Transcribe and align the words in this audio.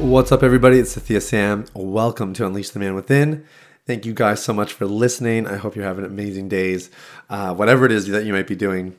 What's 0.00 0.32
up, 0.32 0.42
everybody? 0.42 0.78
It's 0.78 0.96
Sathiya 0.96 1.20
Sam. 1.20 1.66
Welcome 1.74 2.32
to 2.32 2.46
Unleash 2.46 2.70
the 2.70 2.78
Man 2.78 2.94
Within. 2.94 3.44
Thank 3.86 4.06
you 4.06 4.14
guys 4.14 4.42
so 4.42 4.54
much 4.54 4.72
for 4.72 4.86
listening. 4.86 5.46
I 5.46 5.58
hope 5.58 5.76
you're 5.76 5.84
having 5.84 6.06
amazing 6.06 6.48
days, 6.48 6.88
uh, 7.28 7.54
whatever 7.54 7.84
it 7.84 7.92
is 7.92 8.06
that 8.06 8.24
you 8.24 8.32
might 8.32 8.46
be 8.46 8.56
doing. 8.56 8.96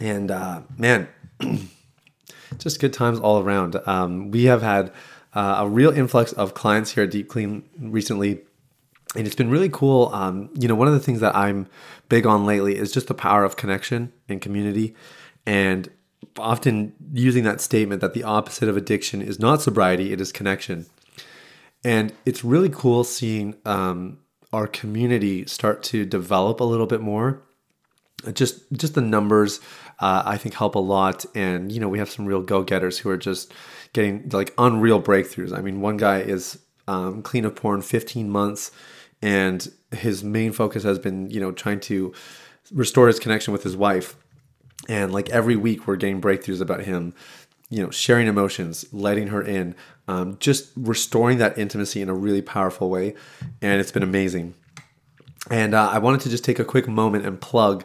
And 0.00 0.32
uh, 0.32 0.62
man, 0.76 1.06
just 2.58 2.80
good 2.80 2.92
times 2.92 3.20
all 3.20 3.40
around. 3.40 3.76
Um, 3.86 4.32
we 4.32 4.46
have 4.46 4.62
had 4.62 4.92
uh, 5.32 5.58
a 5.60 5.68
real 5.68 5.92
influx 5.92 6.32
of 6.32 6.54
clients 6.54 6.90
here 6.90 7.04
at 7.04 7.12
Deep 7.12 7.28
Clean 7.28 7.62
recently. 7.78 8.40
And 9.14 9.28
it's 9.28 9.36
been 9.36 9.48
really 9.48 9.70
cool. 9.70 10.10
Um, 10.12 10.50
you 10.58 10.66
know, 10.66 10.74
one 10.74 10.88
of 10.88 10.94
the 10.94 11.00
things 11.00 11.20
that 11.20 11.36
I'm 11.36 11.68
big 12.08 12.26
on 12.26 12.44
lately 12.44 12.76
is 12.76 12.90
just 12.90 13.06
the 13.06 13.14
power 13.14 13.44
of 13.44 13.56
connection 13.56 14.12
and 14.28 14.40
community. 14.40 14.96
And 15.46 15.88
often 16.38 16.92
using 17.12 17.44
that 17.44 17.60
statement 17.60 18.00
that 18.00 18.14
the 18.14 18.22
opposite 18.22 18.68
of 18.68 18.76
addiction 18.76 19.22
is 19.22 19.38
not 19.38 19.62
sobriety, 19.62 20.12
it 20.12 20.20
is 20.20 20.32
connection. 20.32 20.86
And 21.84 22.12
it's 22.24 22.44
really 22.44 22.68
cool 22.68 23.04
seeing 23.04 23.56
um, 23.64 24.18
our 24.52 24.66
community 24.66 25.46
start 25.46 25.82
to 25.84 26.04
develop 26.04 26.60
a 26.60 26.64
little 26.64 26.86
bit 26.86 27.00
more. 27.00 27.42
Just 28.32 28.72
just 28.72 28.94
the 28.94 29.02
numbers, 29.02 29.60
uh, 30.00 30.22
I 30.24 30.36
think, 30.36 30.54
help 30.54 30.74
a 30.74 30.80
lot. 30.80 31.24
And 31.34 31.70
you 31.70 31.78
know, 31.78 31.88
we 31.88 31.98
have 31.98 32.10
some 32.10 32.26
real 32.26 32.42
go 32.42 32.62
getters 32.62 32.98
who 32.98 33.10
are 33.10 33.18
just 33.18 33.52
getting 33.92 34.28
like 34.30 34.52
unreal 34.58 35.00
breakthroughs. 35.00 35.56
I 35.56 35.60
mean, 35.60 35.80
one 35.80 35.96
guy 35.96 36.20
is 36.20 36.58
um, 36.88 37.22
clean 37.22 37.44
of 37.44 37.54
porn 37.54 37.82
15 37.82 38.28
months, 38.28 38.72
and 39.22 39.70
his 39.92 40.24
main 40.24 40.52
focus 40.52 40.82
has 40.82 40.98
been 40.98 41.30
you 41.30 41.38
know 41.38 41.52
trying 41.52 41.80
to 41.80 42.12
restore 42.72 43.06
his 43.06 43.20
connection 43.20 43.52
with 43.52 43.62
his 43.62 43.76
wife 43.76 44.16
and 44.88 45.12
like 45.12 45.28
every 45.30 45.56
week, 45.56 45.86
we're 45.86 45.96
getting 45.96 46.20
breakthroughs 46.20 46.60
about 46.60 46.84
him, 46.84 47.14
you 47.70 47.82
know, 47.82 47.90
sharing 47.90 48.26
emotions, 48.26 48.86
letting 48.92 49.28
her 49.28 49.42
in, 49.42 49.74
um, 50.08 50.36
just 50.38 50.70
restoring 50.76 51.38
that 51.38 51.58
intimacy 51.58 52.00
in 52.00 52.08
a 52.08 52.14
really 52.14 52.42
powerful 52.42 52.88
way. 52.88 53.14
And 53.60 53.80
it's 53.80 53.92
been 53.92 54.02
amazing. 54.02 54.54
And 55.50 55.74
uh, 55.74 55.90
I 55.92 55.98
wanted 55.98 56.20
to 56.22 56.30
just 56.30 56.44
take 56.44 56.58
a 56.58 56.64
quick 56.64 56.88
moment 56.88 57.26
and 57.26 57.40
plug 57.40 57.84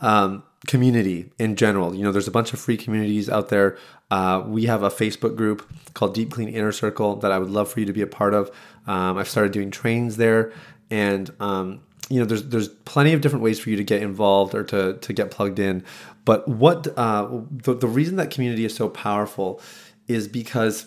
um, 0.00 0.44
community 0.66 1.30
in 1.38 1.56
general. 1.56 1.94
You 1.94 2.04
know, 2.04 2.12
there's 2.12 2.28
a 2.28 2.32
bunch 2.32 2.52
of 2.52 2.60
free 2.60 2.76
communities 2.76 3.28
out 3.28 3.48
there. 3.48 3.76
Uh, 4.10 4.42
we 4.46 4.66
have 4.66 4.82
a 4.82 4.90
Facebook 4.90 5.36
group 5.36 5.68
called 5.94 6.14
Deep 6.14 6.30
Clean 6.30 6.48
Inner 6.48 6.72
Circle 6.72 7.16
that 7.16 7.32
I 7.32 7.38
would 7.38 7.50
love 7.50 7.70
for 7.70 7.80
you 7.80 7.86
to 7.86 7.92
be 7.92 8.02
a 8.02 8.06
part 8.06 8.34
of. 8.34 8.50
Um, 8.86 9.16
I've 9.18 9.28
started 9.28 9.52
doing 9.52 9.70
trainings 9.70 10.16
there, 10.16 10.52
and 10.90 11.30
um, 11.40 11.80
you 12.08 12.18
know, 12.18 12.24
there's 12.26 12.44
there's 12.44 12.68
plenty 12.68 13.12
of 13.12 13.20
different 13.20 13.42
ways 13.42 13.58
for 13.58 13.70
you 13.70 13.76
to 13.76 13.84
get 13.84 14.02
involved 14.02 14.54
or 14.54 14.64
to 14.64 14.94
to 14.98 15.12
get 15.12 15.30
plugged 15.30 15.58
in. 15.58 15.84
But 16.24 16.46
what 16.46 16.86
uh, 16.96 17.40
the, 17.50 17.74
the 17.74 17.88
reason 17.88 18.16
that 18.16 18.30
community 18.30 18.64
is 18.64 18.74
so 18.74 18.88
powerful 18.88 19.60
is 20.08 20.28
because 20.28 20.86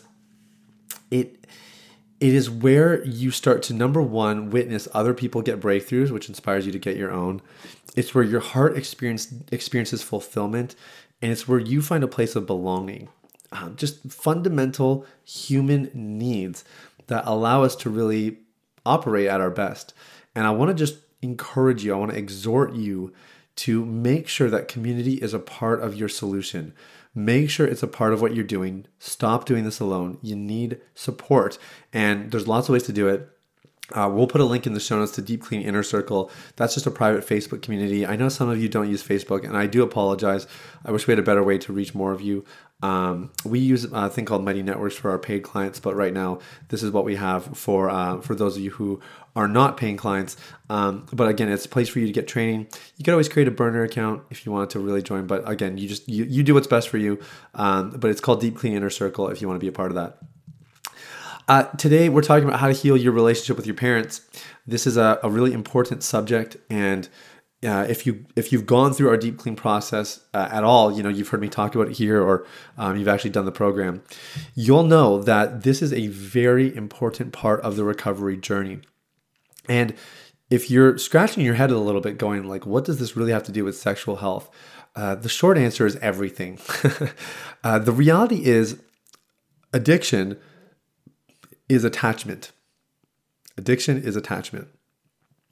it 1.11 1.45
it 2.19 2.33
is 2.33 2.49
where 2.49 3.03
you 3.05 3.31
start 3.31 3.61
to 3.63 3.73
number 3.73 4.01
one 4.01 4.49
witness 4.49 4.87
other 4.93 5.13
people 5.13 5.41
get 5.41 5.59
breakthroughs, 5.59 6.11
which 6.11 6.29
inspires 6.29 6.65
you 6.65 6.71
to 6.71 6.79
get 6.79 6.95
your 6.95 7.11
own. 7.11 7.41
It's 7.95 8.13
where 8.13 8.23
your 8.23 8.39
heart 8.39 8.77
experience 8.77 9.33
experiences 9.51 10.01
fulfillment, 10.01 10.75
and 11.21 11.31
it's 11.31 11.47
where 11.47 11.59
you 11.59 11.81
find 11.81 12.03
a 12.03 12.07
place 12.07 12.35
of 12.35 12.45
belonging. 12.45 13.09
Um, 13.51 13.75
just 13.75 14.11
fundamental 14.11 15.05
human 15.23 15.89
needs 15.93 16.65
that 17.07 17.23
allow 17.25 17.63
us 17.63 17.75
to 17.77 17.89
really 17.89 18.39
operate 18.85 19.27
at 19.27 19.39
our 19.39 19.49
best. 19.49 19.93
And 20.33 20.45
I 20.45 20.51
want 20.51 20.69
to 20.69 20.73
just 20.75 20.97
encourage 21.25 21.83
you. 21.83 21.93
I 21.93 21.97
want 21.97 22.11
to 22.11 22.17
exhort 22.17 22.73
you 22.73 23.13
to 23.57 23.85
make 23.85 24.27
sure 24.27 24.49
that 24.49 24.67
community 24.67 25.15
is 25.15 25.33
a 25.33 25.39
part 25.39 25.81
of 25.81 25.95
your 25.95 26.09
solution. 26.09 26.73
Make 27.13 27.49
sure 27.49 27.65
it's 27.65 27.83
a 27.83 27.87
part 27.87 28.13
of 28.13 28.21
what 28.21 28.35
you're 28.35 28.43
doing. 28.43 28.85
Stop 28.99 29.45
doing 29.45 29.63
this 29.63 29.79
alone. 29.79 30.17
You 30.21 30.35
need 30.35 30.81
support. 30.93 31.57
And 31.93 32.31
there's 32.31 32.47
lots 32.47 32.67
of 32.67 32.73
ways 32.73 32.83
to 32.83 32.93
do 32.93 33.07
it. 33.07 33.29
Uh, 33.91 34.09
we'll 34.11 34.27
put 34.27 34.41
a 34.41 34.45
link 34.45 34.65
in 34.65 34.73
the 34.73 34.79
show 34.79 34.97
notes 34.97 35.11
to 35.13 35.21
Deep 35.21 35.41
Clean 35.41 35.61
Inner 35.61 35.83
Circle. 35.83 36.31
That's 36.55 36.73
just 36.73 36.87
a 36.87 36.91
private 36.91 37.25
Facebook 37.25 37.61
community. 37.61 38.05
I 38.05 38.15
know 38.15 38.29
some 38.29 38.49
of 38.49 38.59
you 38.59 38.67
don't 38.67 38.89
use 38.89 39.03
Facebook, 39.03 39.43
and 39.45 39.55
I 39.55 39.67
do 39.67 39.83
apologize. 39.83 40.47
I 40.83 40.91
wish 40.91 41.05
we 41.07 41.11
had 41.11 41.19
a 41.19 41.23
better 41.23 41.43
way 41.43 41.57
to 41.59 41.73
reach 41.73 41.93
more 41.93 42.11
of 42.11 42.21
you. 42.21 42.45
Um, 42.81 43.31
we 43.45 43.59
use 43.59 43.85
a 43.85 44.09
thing 44.09 44.25
called 44.25 44.43
Mighty 44.43 44.61
Networks 44.61 44.95
for 44.95 45.09
our 45.09 45.19
paid 45.19 45.43
clients, 45.43 45.79
but 45.79 45.95
right 45.95 46.13
now 46.13 46.39
this 46.69 46.83
is 46.83 46.91
what 46.91 47.05
we 47.05 47.15
have 47.15 47.57
for 47.57 47.89
uh, 47.89 48.19
for 48.21 48.35
those 48.35 48.57
of 48.57 48.63
you 48.63 48.71
who 48.71 48.99
are 49.35 49.47
not 49.47 49.77
paying 49.77 49.97
clients. 49.97 50.35
Um, 50.69 51.05
but 51.13 51.27
again, 51.29 51.49
it's 51.49 51.65
a 51.65 51.69
place 51.69 51.89
for 51.89 51.99
you 51.99 52.07
to 52.07 52.11
get 52.11 52.27
training. 52.27 52.67
You 52.97 53.05
could 53.05 53.13
always 53.13 53.29
create 53.29 53.47
a 53.47 53.51
burner 53.51 53.83
account 53.83 54.23
if 54.29 54.45
you 54.45 54.51
want 54.51 54.69
to 54.71 54.79
really 54.79 55.01
join. 55.01 55.25
But 55.25 55.49
again, 55.49 55.77
you 55.77 55.87
just 55.87 56.07
you, 56.07 56.25
you 56.25 56.43
do 56.43 56.53
what's 56.53 56.67
best 56.67 56.89
for 56.89 56.97
you. 56.97 57.19
Um, 57.53 57.91
but 57.91 58.11
it's 58.11 58.21
called 58.21 58.41
Deep 58.41 58.57
Clean 58.57 58.73
Inner 58.73 58.89
Circle 58.89 59.29
if 59.29 59.41
you 59.41 59.47
want 59.47 59.59
to 59.59 59.63
be 59.63 59.69
a 59.69 59.73
part 59.73 59.91
of 59.91 59.95
that. 59.95 60.17
Uh, 61.47 61.63
today, 61.77 62.09
we're 62.09 62.23
talking 62.23 62.47
about 62.47 62.59
how 62.59 62.67
to 62.67 62.73
heal 62.73 62.97
your 62.97 63.13
relationship 63.13 63.55
with 63.55 63.67
your 63.67 63.75
parents. 63.75 64.21
This 64.65 64.87
is 64.87 64.97
a, 64.97 65.19
a 65.21 65.29
really 65.29 65.53
important 65.53 66.01
subject, 66.01 66.57
and 66.71 67.07
uh, 67.63 67.85
if 67.87 68.07
you 68.07 68.25
if 68.35 68.51
you've 68.51 68.65
gone 68.65 68.93
through 68.93 69.09
our 69.09 69.17
deep 69.17 69.37
clean 69.37 69.55
process 69.55 70.21
uh, 70.33 70.49
at 70.51 70.63
all, 70.63 70.91
you 70.91 71.03
know 71.03 71.09
you've 71.09 71.29
heard 71.29 71.41
me 71.41 71.47
talk 71.47 71.75
about 71.75 71.87
it 71.87 71.97
here, 71.97 72.19
or 72.19 72.47
um, 72.79 72.97
you've 72.97 73.07
actually 73.07 73.29
done 73.29 73.45
the 73.45 73.51
program, 73.51 74.01
you'll 74.55 74.83
know 74.83 75.21
that 75.21 75.61
this 75.61 75.83
is 75.83 75.93
a 75.93 76.07
very 76.07 76.75
important 76.75 77.31
part 77.31 77.61
of 77.61 77.75
the 77.75 77.83
recovery 77.83 78.37
journey. 78.37 78.79
And 79.69 79.93
if 80.49 80.71
you're 80.71 80.97
scratching 80.97 81.45
your 81.45 81.55
head 81.55 81.69
a 81.69 81.77
little 81.77 82.01
bit, 82.01 82.17
going 82.17 82.45
like, 82.45 82.65
"What 82.65 82.85
does 82.85 82.97
this 82.97 83.15
really 83.15 83.31
have 83.31 83.43
to 83.43 83.51
do 83.51 83.63
with 83.63 83.77
sexual 83.77 84.15
health?" 84.15 84.49
Uh, 84.95 85.13
the 85.13 85.29
short 85.29 85.59
answer 85.59 85.85
is 85.85 85.95
everything. 85.97 86.59
Uh, 87.63 87.79
the 87.79 87.91
reality 87.91 88.45
is, 88.45 88.79
addiction 89.73 90.37
is 91.69 91.83
attachment. 91.83 92.51
Addiction 93.57 94.01
is 94.01 94.15
attachment. 94.15 94.67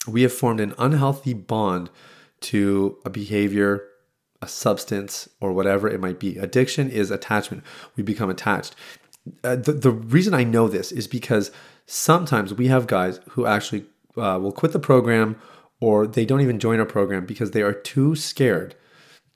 We 0.07 0.23
have 0.23 0.33
formed 0.33 0.59
an 0.59 0.73
unhealthy 0.77 1.33
bond 1.33 1.89
to 2.41 2.97
a 3.05 3.09
behavior, 3.09 3.83
a 4.41 4.47
substance, 4.47 5.29
or 5.39 5.53
whatever 5.53 5.87
it 5.87 6.01
might 6.01 6.19
be. 6.19 6.37
Addiction 6.37 6.89
is 6.89 7.09
attachment. 7.09 7.63
We 7.95 8.03
become 8.03 8.29
attached. 8.29 8.75
Uh, 9.43 9.55
the, 9.55 9.71
the 9.71 9.91
reason 9.91 10.33
I 10.33 10.43
know 10.43 10.67
this 10.67 10.91
is 10.91 11.07
because 11.07 11.51
sometimes 11.85 12.53
we 12.53 12.67
have 12.67 12.87
guys 12.87 13.21
who 13.29 13.45
actually 13.45 13.85
uh, 14.17 14.37
will 14.41 14.51
quit 14.51 14.73
the 14.73 14.79
program 14.79 15.39
or 15.79 16.05
they 16.05 16.25
don't 16.25 16.41
even 16.41 16.59
join 16.59 16.79
our 16.79 16.85
program 16.85 17.25
because 17.25 17.51
they 17.51 17.61
are 17.61 17.73
too 17.73 18.15
scared 18.15 18.75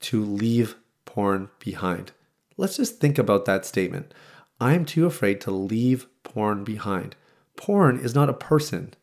to 0.00 0.22
leave 0.22 0.76
porn 1.04 1.48
behind. 1.58 2.12
Let's 2.56 2.76
just 2.76 3.00
think 3.00 3.18
about 3.18 3.44
that 3.46 3.64
statement. 3.64 4.12
I'm 4.60 4.84
too 4.84 5.06
afraid 5.06 5.40
to 5.42 5.50
leave 5.50 6.06
porn 6.28 6.64
behind. 6.64 7.16
Porn 7.56 7.98
is 7.98 8.14
not 8.14 8.28
a 8.28 8.34
person. 8.34 8.94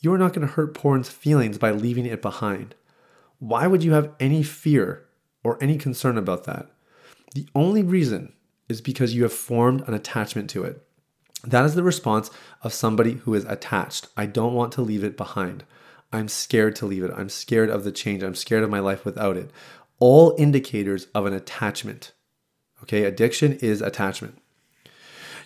You 0.00 0.12
are 0.12 0.18
not 0.18 0.32
going 0.32 0.46
to 0.46 0.52
hurt 0.52 0.74
porn's 0.74 1.08
feelings 1.08 1.58
by 1.58 1.70
leaving 1.70 2.06
it 2.06 2.22
behind. 2.22 2.74
Why 3.38 3.66
would 3.66 3.82
you 3.82 3.92
have 3.92 4.12
any 4.20 4.42
fear 4.42 5.04
or 5.42 5.58
any 5.60 5.78
concern 5.78 6.16
about 6.16 6.44
that? 6.44 6.68
The 7.34 7.46
only 7.54 7.82
reason 7.82 8.32
is 8.68 8.80
because 8.80 9.14
you 9.14 9.22
have 9.22 9.32
formed 9.32 9.82
an 9.86 9.94
attachment 9.94 10.50
to 10.50 10.64
it. 10.64 10.86
That 11.44 11.64
is 11.64 11.74
the 11.74 11.82
response 11.82 12.30
of 12.62 12.72
somebody 12.72 13.14
who 13.14 13.34
is 13.34 13.44
attached. 13.46 14.08
I 14.16 14.26
don't 14.26 14.54
want 14.54 14.72
to 14.72 14.82
leave 14.82 15.02
it 15.02 15.16
behind. 15.16 15.64
I'm 16.12 16.28
scared 16.28 16.76
to 16.76 16.86
leave 16.86 17.02
it. 17.02 17.12
I'm 17.16 17.28
scared 17.28 17.70
of 17.70 17.84
the 17.84 17.92
change. 17.92 18.22
I'm 18.22 18.34
scared 18.34 18.62
of 18.62 18.70
my 18.70 18.80
life 18.80 19.04
without 19.04 19.36
it. 19.36 19.50
All 19.98 20.34
indicators 20.38 21.06
of 21.14 21.26
an 21.26 21.32
attachment. 21.32 22.12
Okay, 22.82 23.04
addiction 23.04 23.54
is 23.54 23.80
attachment. 23.80 24.41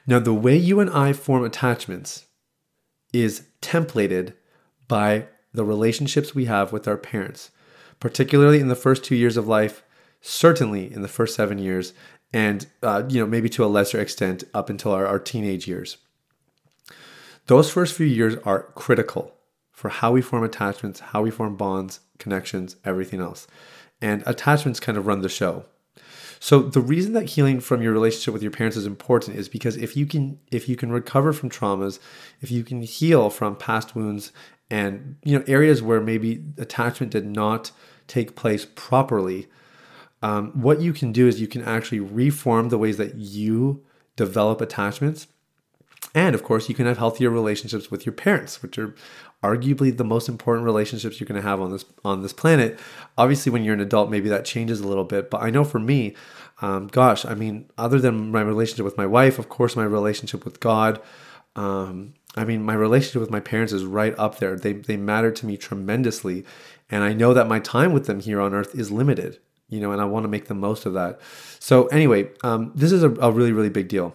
Now, 0.07 0.21
the 0.21 0.35
way 0.35 0.57
you 0.57 0.81
and 0.81 0.91
I 0.91 1.13
form 1.13 1.45
attachments 1.45 2.27
is 3.13 3.49
templated 3.61 4.35
by 4.87 5.27
the 5.53 5.65
relationships 5.65 6.35
we 6.35 6.45
have 6.45 6.73
with 6.73 6.87
our 6.87 6.97
parents, 6.97 7.51
particularly 7.99 8.61
in 8.61 8.69
the 8.69 8.77
first 8.77 9.05
two 9.05 9.17
years 9.17 9.37
of 9.37 9.49
life, 9.49 9.83
certainly 10.21 10.93
in 10.93 11.03
the 11.03 11.09
first 11.09 11.35
seven 11.35 11.59
years, 11.59 11.93
and 12.33 12.67
uh, 12.83 13.03
you 13.09 13.21
know 13.21 13.27
maybe 13.27 13.49
to 13.49 13.65
a 13.65 13.67
lesser 13.67 14.01
extent 14.01 14.45
up 14.55 14.69
until 14.69 14.93
our, 14.93 15.07
our 15.07 15.19
teenage 15.19 15.67
years. 15.67 15.97
Those 17.47 17.71
first 17.71 17.95
few 17.95 18.07
years 18.07 18.37
are 18.45 18.65
critical 18.75 19.33
for 19.71 19.89
how 19.89 20.13
we 20.13 20.23
form 20.23 20.43
attachments, 20.43 21.01
how 21.01 21.23
we 21.23 21.31
form 21.31 21.57
bonds, 21.57 22.01
connections, 22.19 22.77
everything 22.85 23.21
else. 23.21 23.47
And 24.01 24.23
attachments 24.27 24.81
kind 24.81 24.99
of 24.99 25.07
run 25.07 25.23
the 25.23 25.29
show. 25.29 25.65
So 26.47 26.61
the 26.61 26.81
reason 26.81 27.13
that 27.15 27.31
healing 27.31 27.59
from 27.59 27.83
your 27.83 27.93
relationship 27.93 28.33
with 28.33 28.41
your 28.41 28.53
parents 28.53 28.77
is 28.77 28.87
important 28.87 29.37
is 29.37 29.49
because 29.49 29.77
if 29.77 29.97
you 29.97 30.07
can 30.07 30.39
if 30.53 30.69
you 30.69 30.77
can 30.77 30.93
recover 30.93 31.33
from 31.33 31.51
traumas, 31.51 31.99
if 32.41 32.53
you 32.53 32.63
can 32.63 32.83
heal 32.83 33.31
from 33.31 33.57
past 33.57 33.97
wounds 33.97 34.31
and 34.71 35.17
you 35.25 35.37
know 35.37 35.45
areas 35.49 35.83
where 35.83 36.01
maybe 36.01 36.45
attachment 36.57 37.11
did 37.11 37.27
not 37.27 37.73
take 38.07 38.37
place 38.37 38.65
properly, 38.77 39.49
um, 40.23 40.53
what 40.53 40.81
you 40.81 40.93
can 40.93 41.11
do 41.11 41.27
is 41.27 41.41
you 41.41 41.49
can 41.49 41.65
actually 41.65 41.99
reform 41.99 42.69
the 42.69 42.79
ways 42.79 42.97
that 42.97 43.17
you 43.17 43.85
develop 44.15 44.61
attachments. 44.61 45.27
And 46.15 46.33
of 46.33 46.45
course, 46.45 46.69
you 46.69 46.77
can 46.77 46.87
have 46.87 46.99
healthier 46.99 47.29
relationships 47.29 47.91
with 47.91 48.07
your 48.07 48.13
parents, 48.13 48.63
which 48.63 48.79
are 48.79 48.95
arguably 49.43 49.97
the 49.97 50.05
most 50.05 50.29
important 50.29 50.65
relationships 50.65 51.21
you're 51.21 51.27
going 51.27 51.41
to 51.41 51.49
have 51.49 51.61
on 51.61 51.71
this 51.71 51.85
on 52.05 52.23
this 52.23 52.33
planet. 52.33 52.79
Obviously, 53.17 53.53
when 53.53 53.65
you're 53.65 53.75
an 53.75 53.81
adult, 53.81 54.11
maybe 54.11 54.29
that 54.29 54.45
changes 54.45 54.81
a 54.81 54.89
little 54.89 55.05
bit. 55.05 55.31
But 55.31 55.43
I 55.43 55.51
know 55.51 55.65
for 55.65 55.79
me, 55.79 56.15
um, 56.63 56.89
gosh, 56.89 57.25
I 57.25 57.35
mean, 57.35 57.71
other 57.77 57.99
than 57.99 58.31
my 58.31 58.41
relationship 58.41 58.85
with 58.85 58.97
my 58.97 59.07
wife, 59.07 59.39
of 59.39 59.49
course, 59.49 59.77
my 59.77 59.85
relationship 59.85 60.45
with 60.45 60.61
God. 60.61 61.01
Um, 61.55 62.15
I 62.37 62.45
mean, 62.45 62.63
my 62.63 62.75
relationship 62.75 63.21
with 63.21 63.31
my 63.31 63.41
parents 63.41 63.73
is 63.73 63.85
right 63.85 64.15
up 64.19 64.39
there. 64.39 64.57
They 64.57 64.75
they 64.75 64.97
matter 64.97 65.31
to 65.31 65.47
me 65.47 65.57
tremendously, 65.57 66.45
and 66.91 67.03
I 67.03 67.13
know 67.13 67.33
that 67.35 67.49
my 67.49 67.61
time 67.61 67.93
with 67.93 68.07
them 68.07 68.21
here 68.21 68.41
on 68.41 68.55
earth 68.55 68.75
is 68.75 68.91
limited. 68.91 69.39
You 69.69 69.81
know, 69.81 69.91
and 69.91 70.01
I 70.01 70.05
want 70.05 70.25
to 70.25 70.29
make 70.29 70.47
the 70.47 70.55
most 70.55 70.87
of 70.87 70.93
that. 70.95 71.21
So 71.59 71.87
anyway, 71.89 72.31
um, 72.45 72.73
this 72.75 72.93
is 72.93 73.03
a, 73.03 73.11
a 73.17 73.33
really 73.33 73.53
really 73.53 73.71
big 73.71 73.89
deal, 73.89 74.15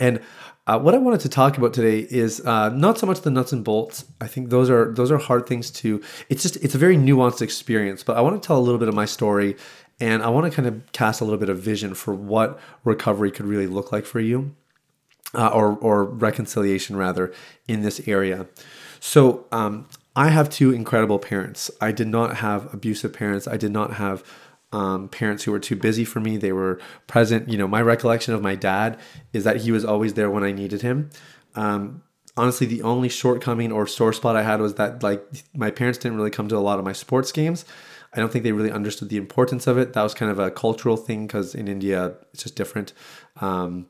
and 0.00 0.20
uh, 0.66 0.78
what 0.78 0.94
I 0.94 0.98
wanted 0.98 1.20
to 1.20 1.28
talk 1.28 1.58
about 1.58 1.72
today 1.72 1.98
is 1.98 2.40
uh, 2.46 2.68
not 2.68 2.98
so 2.98 3.06
much 3.06 3.22
the 3.22 3.30
nuts 3.30 3.52
and 3.52 3.64
bolts. 3.64 4.04
I 4.20 4.28
think 4.28 4.50
those 4.50 4.70
are 4.70 4.92
those 4.92 5.10
are 5.10 5.18
hard 5.18 5.46
things 5.46 5.70
to. 5.72 6.00
It's 6.28 6.42
just 6.42 6.56
it's 6.56 6.74
a 6.74 6.78
very 6.78 6.96
nuanced 6.96 7.42
experience. 7.42 8.04
But 8.04 8.16
I 8.16 8.20
want 8.20 8.40
to 8.40 8.46
tell 8.46 8.58
a 8.58 8.60
little 8.60 8.78
bit 8.78 8.88
of 8.88 8.94
my 8.94 9.04
story, 9.04 9.56
and 9.98 10.22
I 10.22 10.28
want 10.28 10.50
to 10.50 10.54
kind 10.54 10.68
of 10.68 10.92
cast 10.92 11.20
a 11.20 11.24
little 11.24 11.40
bit 11.40 11.48
of 11.48 11.58
vision 11.58 11.94
for 11.94 12.14
what 12.14 12.60
recovery 12.84 13.32
could 13.32 13.46
really 13.46 13.66
look 13.66 13.90
like 13.90 14.04
for 14.04 14.20
you, 14.20 14.54
uh, 15.34 15.48
or 15.48 15.76
or 15.78 16.04
reconciliation 16.04 16.96
rather 16.96 17.32
in 17.66 17.82
this 17.82 18.06
area. 18.06 18.46
So 19.00 19.46
um, 19.50 19.88
I 20.14 20.28
have 20.28 20.48
two 20.48 20.72
incredible 20.72 21.18
parents. 21.18 21.72
I 21.80 21.90
did 21.90 22.06
not 22.06 22.36
have 22.36 22.72
abusive 22.72 23.12
parents. 23.12 23.48
I 23.48 23.56
did 23.56 23.72
not 23.72 23.94
have 23.94 24.22
um, 24.72 25.08
parents 25.08 25.44
who 25.44 25.52
were 25.52 25.58
too 25.58 25.76
busy 25.76 26.04
for 26.04 26.20
me. 26.20 26.36
They 26.36 26.52
were 26.52 26.80
present. 27.06 27.48
You 27.48 27.58
know, 27.58 27.68
my 27.68 27.82
recollection 27.82 28.34
of 28.34 28.42
my 28.42 28.54
dad 28.54 28.98
is 29.32 29.44
that 29.44 29.58
he 29.58 29.72
was 29.72 29.84
always 29.84 30.14
there 30.14 30.30
when 30.30 30.44
I 30.44 30.52
needed 30.52 30.82
him. 30.82 31.10
Um, 31.54 32.02
honestly, 32.36 32.66
the 32.66 32.82
only 32.82 33.08
shortcoming 33.08 33.72
or 33.72 33.86
sore 33.86 34.12
spot 34.12 34.36
I 34.36 34.42
had 34.42 34.60
was 34.60 34.74
that 34.74 35.02
like 35.02 35.22
my 35.54 35.70
parents 35.70 35.98
didn't 35.98 36.16
really 36.16 36.30
come 36.30 36.48
to 36.48 36.56
a 36.56 36.58
lot 36.58 36.78
of 36.78 36.84
my 36.84 36.92
sports 36.92 37.32
games. 37.32 37.64
I 38.14 38.20
don't 38.20 38.30
think 38.30 38.44
they 38.44 38.52
really 38.52 38.70
understood 38.70 39.08
the 39.08 39.16
importance 39.16 39.66
of 39.66 39.78
it. 39.78 39.94
That 39.94 40.02
was 40.02 40.14
kind 40.14 40.30
of 40.30 40.38
a 40.38 40.50
cultural 40.50 40.96
thing 40.96 41.26
because 41.26 41.54
in 41.54 41.68
India 41.68 42.14
it's 42.32 42.42
just 42.42 42.56
different. 42.56 42.92
Um, 43.40 43.86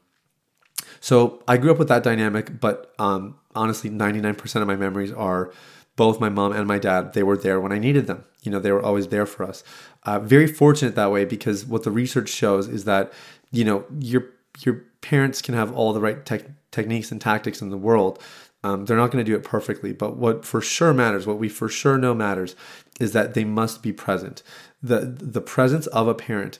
so 1.00 1.42
I 1.48 1.56
grew 1.56 1.72
up 1.72 1.78
with 1.78 1.88
that 1.88 2.04
dynamic, 2.04 2.60
but 2.60 2.94
um, 2.98 3.38
honestly, 3.54 3.90
99% 3.90 4.60
of 4.60 4.66
my 4.66 4.76
memories 4.76 5.12
are 5.12 5.52
both 5.96 6.20
my 6.20 6.28
mom 6.28 6.52
and 6.52 6.66
my 6.66 6.78
dad. 6.78 7.12
They 7.12 7.22
were 7.22 7.36
there 7.36 7.60
when 7.60 7.72
I 7.72 7.78
needed 7.78 8.06
them. 8.06 8.24
You 8.42 8.52
know, 8.52 8.58
they 8.58 8.72
were 8.72 8.82
always 8.82 9.08
there 9.08 9.26
for 9.26 9.44
us. 9.44 9.62
Uh, 10.04 10.18
very 10.18 10.46
fortunate 10.46 10.94
that 10.94 11.12
way 11.12 11.24
because 11.24 11.64
what 11.64 11.84
the 11.84 11.90
research 11.90 12.28
shows 12.28 12.68
is 12.68 12.84
that 12.84 13.12
you 13.50 13.64
know 13.64 13.84
your 13.98 14.24
your 14.64 14.82
parents 15.00 15.40
can 15.40 15.54
have 15.54 15.72
all 15.74 15.92
the 15.92 16.00
right 16.00 16.24
te- 16.24 16.40
techniques 16.70 17.12
and 17.12 17.20
tactics 17.20 17.60
in 17.60 17.70
the 17.70 17.76
world. 17.76 18.18
Um, 18.64 18.84
they're 18.84 18.96
not 18.96 19.10
going 19.10 19.24
to 19.24 19.30
do 19.30 19.36
it 19.36 19.42
perfectly, 19.42 19.92
but 19.92 20.16
what 20.16 20.44
for 20.44 20.60
sure 20.60 20.94
matters, 20.94 21.26
what 21.26 21.38
we 21.38 21.48
for 21.48 21.68
sure 21.68 21.98
know 21.98 22.14
matters, 22.14 22.54
is 23.00 23.12
that 23.12 23.34
they 23.34 23.44
must 23.44 23.82
be 23.82 23.92
present. 23.92 24.42
the 24.82 25.00
The 25.00 25.40
presence 25.40 25.86
of 25.88 26.08
a 26.08 26.14
parent 26.14 26.58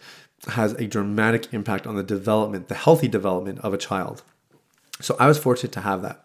has 0.49 0.73
a 0.75 0.87
dramatic 0.87 1.53
impact 1.53 1.87
on 1.87 1.95
the 1.95 2.03
development, 2.03 2.69
the 2.69 2.75
healthy 2.75 3.09
development 3.09 3.61
of 3.61 3.73
a 3.73 3.79
child. 3.79 4.23
So 5.00 5.17
I 5.19 5.27
was 5.27 5.38
fortunate 5.38 5.73
to 5.73 5.81
have 5.81 6.03
that. 6.03 6.25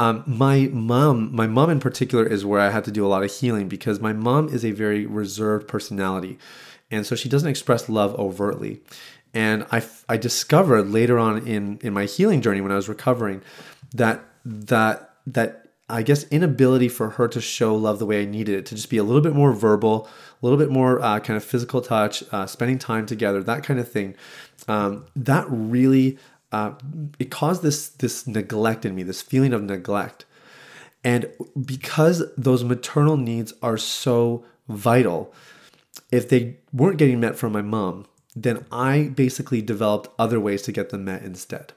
Um, 0.00 0.24
my 0.26 0.70
mom, 0.72 1.30
my 1.36 1.46
mom 1.46 1.68
in 1.68 1.78
particular, 1.78 2.26
is 2.26 2.42
where 2.42 2.58
I 2.58 2.70
had 2.70 2.84
to 2.84 2.90
do 2.90 3.04
a 3.04 3.08
lot 3.08 3.22
of 3.22 3.30
healing 3.30 3.68
because 3.68 4.00
my 4.00 4.14
mom 4.14 4.48
is 4.48 4.64
a 4.64 4.70
very 4.70 5.04
reserved 5.04 5.68
personality, 5.68 6.38
and 6.90 7.04
so 7.04 7.14
she 7.14 7.28
doesn't 7.28 7.50
express 7.50 7.86
love 7.86 8.14
overtly. 8.18 8.80
And 9.34 9.66
I, 9.70 9.82
I 10.08 10.16
discovered 10.16 10.84
later 10.84 11.18
on 11.18 11.46
in 11.46 11.78
in 11.82 11.92
my 11.92 12.06
healing 12.06 12.40
journey 12.40 12.62
when 12.62 12.72
I 12.72 12.76
was 12.76 12.88
recovering 12.88 13.42
that 13.92 14.24
that 14.42 15.16
that 15.26 15.66
I 15.90 16.02
guess 16.02 16.24
inability 16.30 16.88
for 16.88 17.10
her 17.10 17.28
to 17.28 17.40
show 17.42 17.74
love 17.74 17.98
the 17.98 18.06
way 18.06 18.22
I 18.22 18.24
needed 18.24 18.54
it 18.54 18.64
to 18.66 18.74
just 18.76 18.88
be 18.88 18.96
a 18.96 19.04
little 19.04 19.20
bit 19.20 19.34
more 19.34 19.52
verbal, 19.52 20.08
a 20.42 20.46
little 20.46 20.58
bit 20.58 20.70
more 20.70 20.98
uh, 21.02 21.20
kind 21.20 21.36
of 21.36 21.44
physical 21.44 21.82
touch, 21.82 22.24
uh, 22.32 22.46
spending 22.46 22.78
time 22.78 23.04
together, 23.04 23.42
that 23.42 23.64
kind 23.64 23.78
of 23.78 23.92
thing. 23.92 24.14
Um, 24.66 25.04
that 25.14 25.44
really 25.50 26.16
uh, 26.52 26.72
it 27.18 27.30
caused 27.30 27.62
this 27.62 27.88
this 27.88 28.26
neglect 28.26 28.84
in 28.84 28.94
me, 28.94 29.02
this 29.02 29.22
feeling 29.22 29.52
of 29.52 29.62
neglect. 29.62 30.24
And 31.02 31.30
because 31.64 32.22
those 32.36 32.62
maternal 32.62 33.16
needs 33.16 33.54
are 33.62 33.78
so 33.78 34.44
vital, 34.68 35.32
if 36.10 36.28
they 36.28 36.58
weren't 36.72 36.98
getting 36.98 37.20
met 37.20 37.36
from 37.36 37.52
my 37.52 37.62
mom, 37.62 38.06
then 38.36 38.66
I 38.70 39.12
basically 39.14 39.62
developed 39.62 40.08
other 40.18 40.38
ways 40.38 40.62
to 40.62 40.72
get 40.72 40.90
them 40.90 41.04
met 41.04 41.22
instead. 41.22 41.72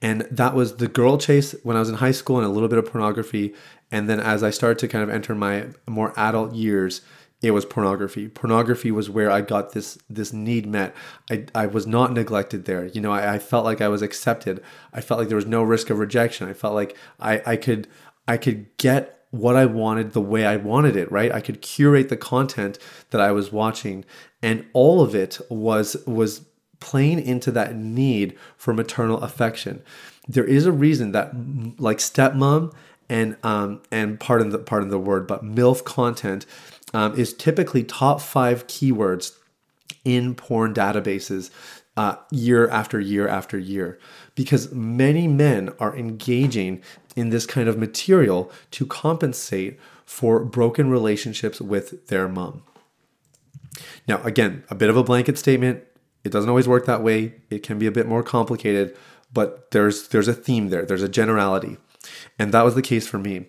And 0.00 0.22
that 0.30 0.54
was 0.54 0.76
the 0.76 0.88
girl 0.88 1.18
chase 1.18 1.54
when 1.62 1.76
I 1.76 1.80
was 1.80 1.88
in 1.88 1.96
high 1.96 2.12
school 2.12 2.38
and 2.38 2.46
a 2.46 2.50
little 2.50 2.68
bit 2.68 2.78
of 2.78 2.86
pornography. 2.86 3.54
And 3.90 4.08
then 4.08 4.20
as 4.20 4.42
I 4.42 4.50
started 4.50 4.78
to 4.80 4.88
kind 4.88 5.02
of 5.02 5.10
enter 5.10 5.34
my 5.34 5.68
more 5.88 6.12
adult 6.16 6.54
years, 6.54 7.00
it 7.40 7.52
was 7.52 7.64
pornography. 7.64 8.28
Pornography 8.28 8.90
was 8.90 9.08
where 9.08 9.30
I 9.30 9.42
got 9.42 9.72
this 9.72 9.98
this 10.10 10.32
need 10.32 10.66
met. 10.66 10.94
I, 11.30 11.46
I 11.54 11.66
was 11.66 11.86
not 11.86 12.12
neglected 12.12 12.64
there. 12.64 12.86
You 12.86 13.00
know, 13.00 13.12
I, 13.12 13.34
I 13.34 13.38
felt 13.38 13.64
like 13.64 13.80
I 13.80 13.88
was 13.88 14.02
accepted. 14.02 14.62
I 14.92 15.00
felt 15.00 15.20
like 15.20 15.28
there 15.28 15.36
was 15.36 15.46
no 15.46 15.62
risk 15.62 15.90
of 15.90 15.98
rejection. 15.98 16.48
I 16.48 16.52
felt 16.52 16.74
like 16.74 16.96
I, 17.20 17.40
I 17.46 17.56
could 17.56 17.86
I 18.26 18.38
could 18.38 18.76
get 18.76 19.26
what 19.30 19.56
I 19.56 19.66
wanted 19.66 20.12
the 20.12 20.20
way 20.20 20.46
I 20.46 20.56
wanted 20.56 20.96
it, 20.96 21.12
right? 21.12 21.30
I 21.30 21.40
could 21.40 21.60
curate 21.60 22.08
the 22.08 22.16
content 22.16 22.78
that 23.10 23.20
I 23.20 23.30
was 23.30 23.52
watching. 23.52 24.04
And 24.42 24.66
all 24.72 25.00
of 25.00 25.14
it 25.14 25.38
was 25.48 25.96
was 26.06 26.44
playing 26.80 27.20
into 27.20 27.50
that 27.52 27.76
need 27.76 28.36
for 28.56 28.72
maternal 28.72 29.18
affection. 29.22 29.82
There 30.26 30.44
is 30.44 30.66
a 30.66 30.72
reason 30.72 31.12
that 31.12 31.32
like 31.78 31.98
stepmom 31.98 32.72
and 33.08 33.36
um 33.42 33.80
and 33.90 34.18
pardon 34.18 34.50
the 34.50 34.58
pardon 34.58 34.90
the 34.90 34.98
word, 34.98 35.26
but 35.28 35.44
MILF 35.44 35.84
content 35.84 36.46
um, 36.94 37.18
is 37.18 37.32
typically 37.34 37.84
top 37.84 38.20
five 38.20 38.66
keywords 38.66 39.36
in 40.04 40.34
porn 40.34 40.74
databases 40.74 41.50
uh, 41.96 42.16
year 42.30 42.68
after 42.68 43.00
year 43.00 43.26
after 43.26 43.58
year 43.58 43.98
because 44.34 44.72
many 44.72 45.26
men 45.26 45.70
are 45.80 45.96
engaging 45.96 46.80
in 47.16 47.30
this 47.30 47.44
kind 47.44 47.68
of 47.68 47.76
material 47.76 48.50
to 48.70 48.86
compensate 48.86 49.78
for 50.04 50.44
broken 50.44 50.88
relationships 50.88 51.60
with 51.60 52.06
their 52.06 52.28
mom. 52.28 52.62
Now, 54.06 54.22
again, 54.22 54.64
a 54.70 54.74
bit 54.74 54.90
of 54.90 54.96
a 54.96 55.02
blanket 55.02 55.36
statement. 55.38 55.82
It 56.24 56.30
doesn't 56.30 56.48
always 56.48 56.68
work 56.68 56.86
that 56.86 57.02
way. 57.02 57.34
It 57.50 57.62
can 57.62 57.78
be 57.78 57.86
a 57.86 57.92
bit 57.92 58.06
more 58.06 58.22
complicated, 58.22 58.96
but 59.32 59.70
there's 59.72 60.08
there's 60.08 60.28
a 60.28 60.34
theme 60.34 60.68
there. 60.68 60.86
There's 60.86 61.02
a 61.02 61.08
generality. 61.08 61.76
And 62.38 62.54
that 62.54 62.64
was 62.64 62.74
the 62.74 62.82
case 62.82 63.06
for 63.06 63.18
me. 63.18 63.46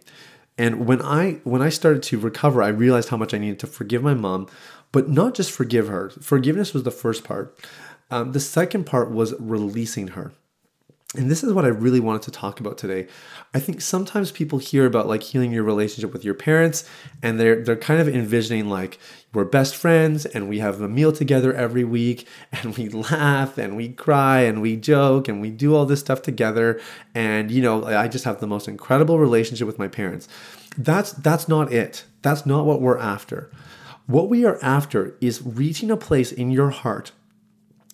And 0.60 0.86
when 0.86 1.02
I 1.02 1.40
when 1.46 1.62
I 1.62 1.70
started 1.70 2.04
to 2.04 2.20
recover, 2.20 2.62
I 2.62 2.68
realized 2.68 3.10
how 3.10 3.18
much 3.18 3.34
I 3.34 3.38
needed 3.38 3.60
to 3.60 3.68
forgive 3.68 4.04
my 4.04 4.14
mom, 4.14 4.48
but 4.92 5.10
not 5.10 5.34
just 5.34 5.52
forgive 5.52 5.88
her. 5.88 6.10
Forgiveness 6.10 6.74
was 6.74 6.84
the 6.84 6.92
first 6.92 7.24
part. 7.24 7.58
Um, 8.12 8.34
the 8.34 8.42
second 8.42 8.86
part 8.86 9.10
was 9.10 9.34
releasing 9.40 10.10
her. 10.10 10.34
And 11.16 11.30
this 11.30 11.44
is 11.44 11.54
what 11.54 11.66
I 11.66 11.70
really 11.70 12.00
wanted 12.00 12.22
to 12.24 12.32
talk 12.32 12.60
about 12.60 12.78
today. 12.78 13.08
I 13.56 13.60
think 13.60 13.82
sometimes 13.82 14.32
people 14.32 14.60
hear 14.60 14.86
about 14.86 15.08
like 15.08 15.24
healing 15.24 15.52
your 15.52 15.64
relationship 15.64 16.14
with 16.14 16.24
your 16.24 16.36
parents 16.36 16.88
and 17.24 17.40
they're 17.40 17.64
they're 17.64 17.76
kind 17.76 18.00
of 18.00 18.08
envisioning 18.08 18.70
like 18.70 19.00
we're 19.34 19.46
best 19.46 19.76
friends 19.76 20.28
and 20.28 20.48
we 20.48 20.60
have 20.60 20.82
a 20.82 20.88
meal 20.88 21.12
together 21.12 21.52
every 21.52 21.84
week 21.84 22.28
and 22.52 22.78
we 22.78 22.90
laugh 22.90 23.58
and 23.58 23.76
we 23.76 23.90
cry 23.90 24.42
and 24.42 24.62
we 24.62 24.76
joke 24.76 25.28
and 25.28 25.42
we 25.42 25.50
do 25.50 25.76
all 25.76 25.88
this 25.88 26.00
stuff 26.00 26.22
together 26.22 26.80
and 27.16 27.50
you 27.50 27.64
know 27.64 27.86
I 27.86 28.08
just 28.08 28.26
have 28.26 28.40
the 28.40 28.46
most 28.46 28.68
incredible 28.68 29.18
relationship 29.18 29.66
with 29.66 29.80
my 29.80 29.88
parents. 29.88 30.28
That's 30.78 31.12
that's 31.12 31.48
not 31.48 31.74
it. 31.74 32.06
That's 32.22 32.46
not 32.46 32.68
what 32.68 32.82
we're 32.82 33.00
after. 33.00 33.50
What 34.06 34.30
we 34.30 34.46
are 34.46 34.60
after 34.62 35.16
is 35.22 35.42
reaching 35.42 35.90
a 35.90 35.98
place 35.98 36.32
in 36.32 36.52
your 36.52 36.70
heart 36.70 37.14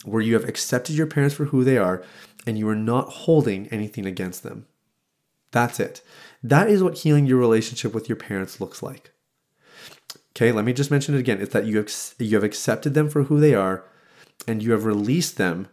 where 0.06 0.22
you 0.22 0.34
have 0.34 0.48
accepted 0.48 0.96
your 0.96 1.08
parents 1.08 1.36
for 1.36 1.46
who 1.46 1.64
they 1.64 1.78
are 1.78 2.04
and 2.48 2.58
you 2.58 2.68
are 2.70 2.76
not 2.76 3.10
holding 3.10 3.68
anything 3.68 4.06
against 4.06 4.44
them. 4.44 4.66
That's 5.52 5.80
it. 5.80 6.02
That 6.44 6.70
is 6.70 6.84
what 6.84 7.00
healing 7.00 7.26
your 7.26 7.38
relationship 7.38 7.94
with 7.94 8.10
your 8.10 8.18
parents 8.18 8.60
looks 8.60 8.84
like. 8.84 9.12
Okay, 10.36 10.52
let 10.52 10.66
me 10.66 10.74
just 10.74 10.92
mention 10.92 11.16
it 11.16 11.20
again. 11.20 11.42
It's 11.42 11.54
that 11.54 11.66
you 11.66 11.78
have, 11.78 11.92
you 12.20 12.36
have 12.36 12.44
accepted 12.44 12.94
them 12.94 13.10
for 13.10 13.24
who 13.24 13.40
they 13.40 13.54
are 13.54 13.86
and 14.48 14.62
you 14.62 14.74
have 14.74 14.86
released 14.86 15.38
them 15.38 15.68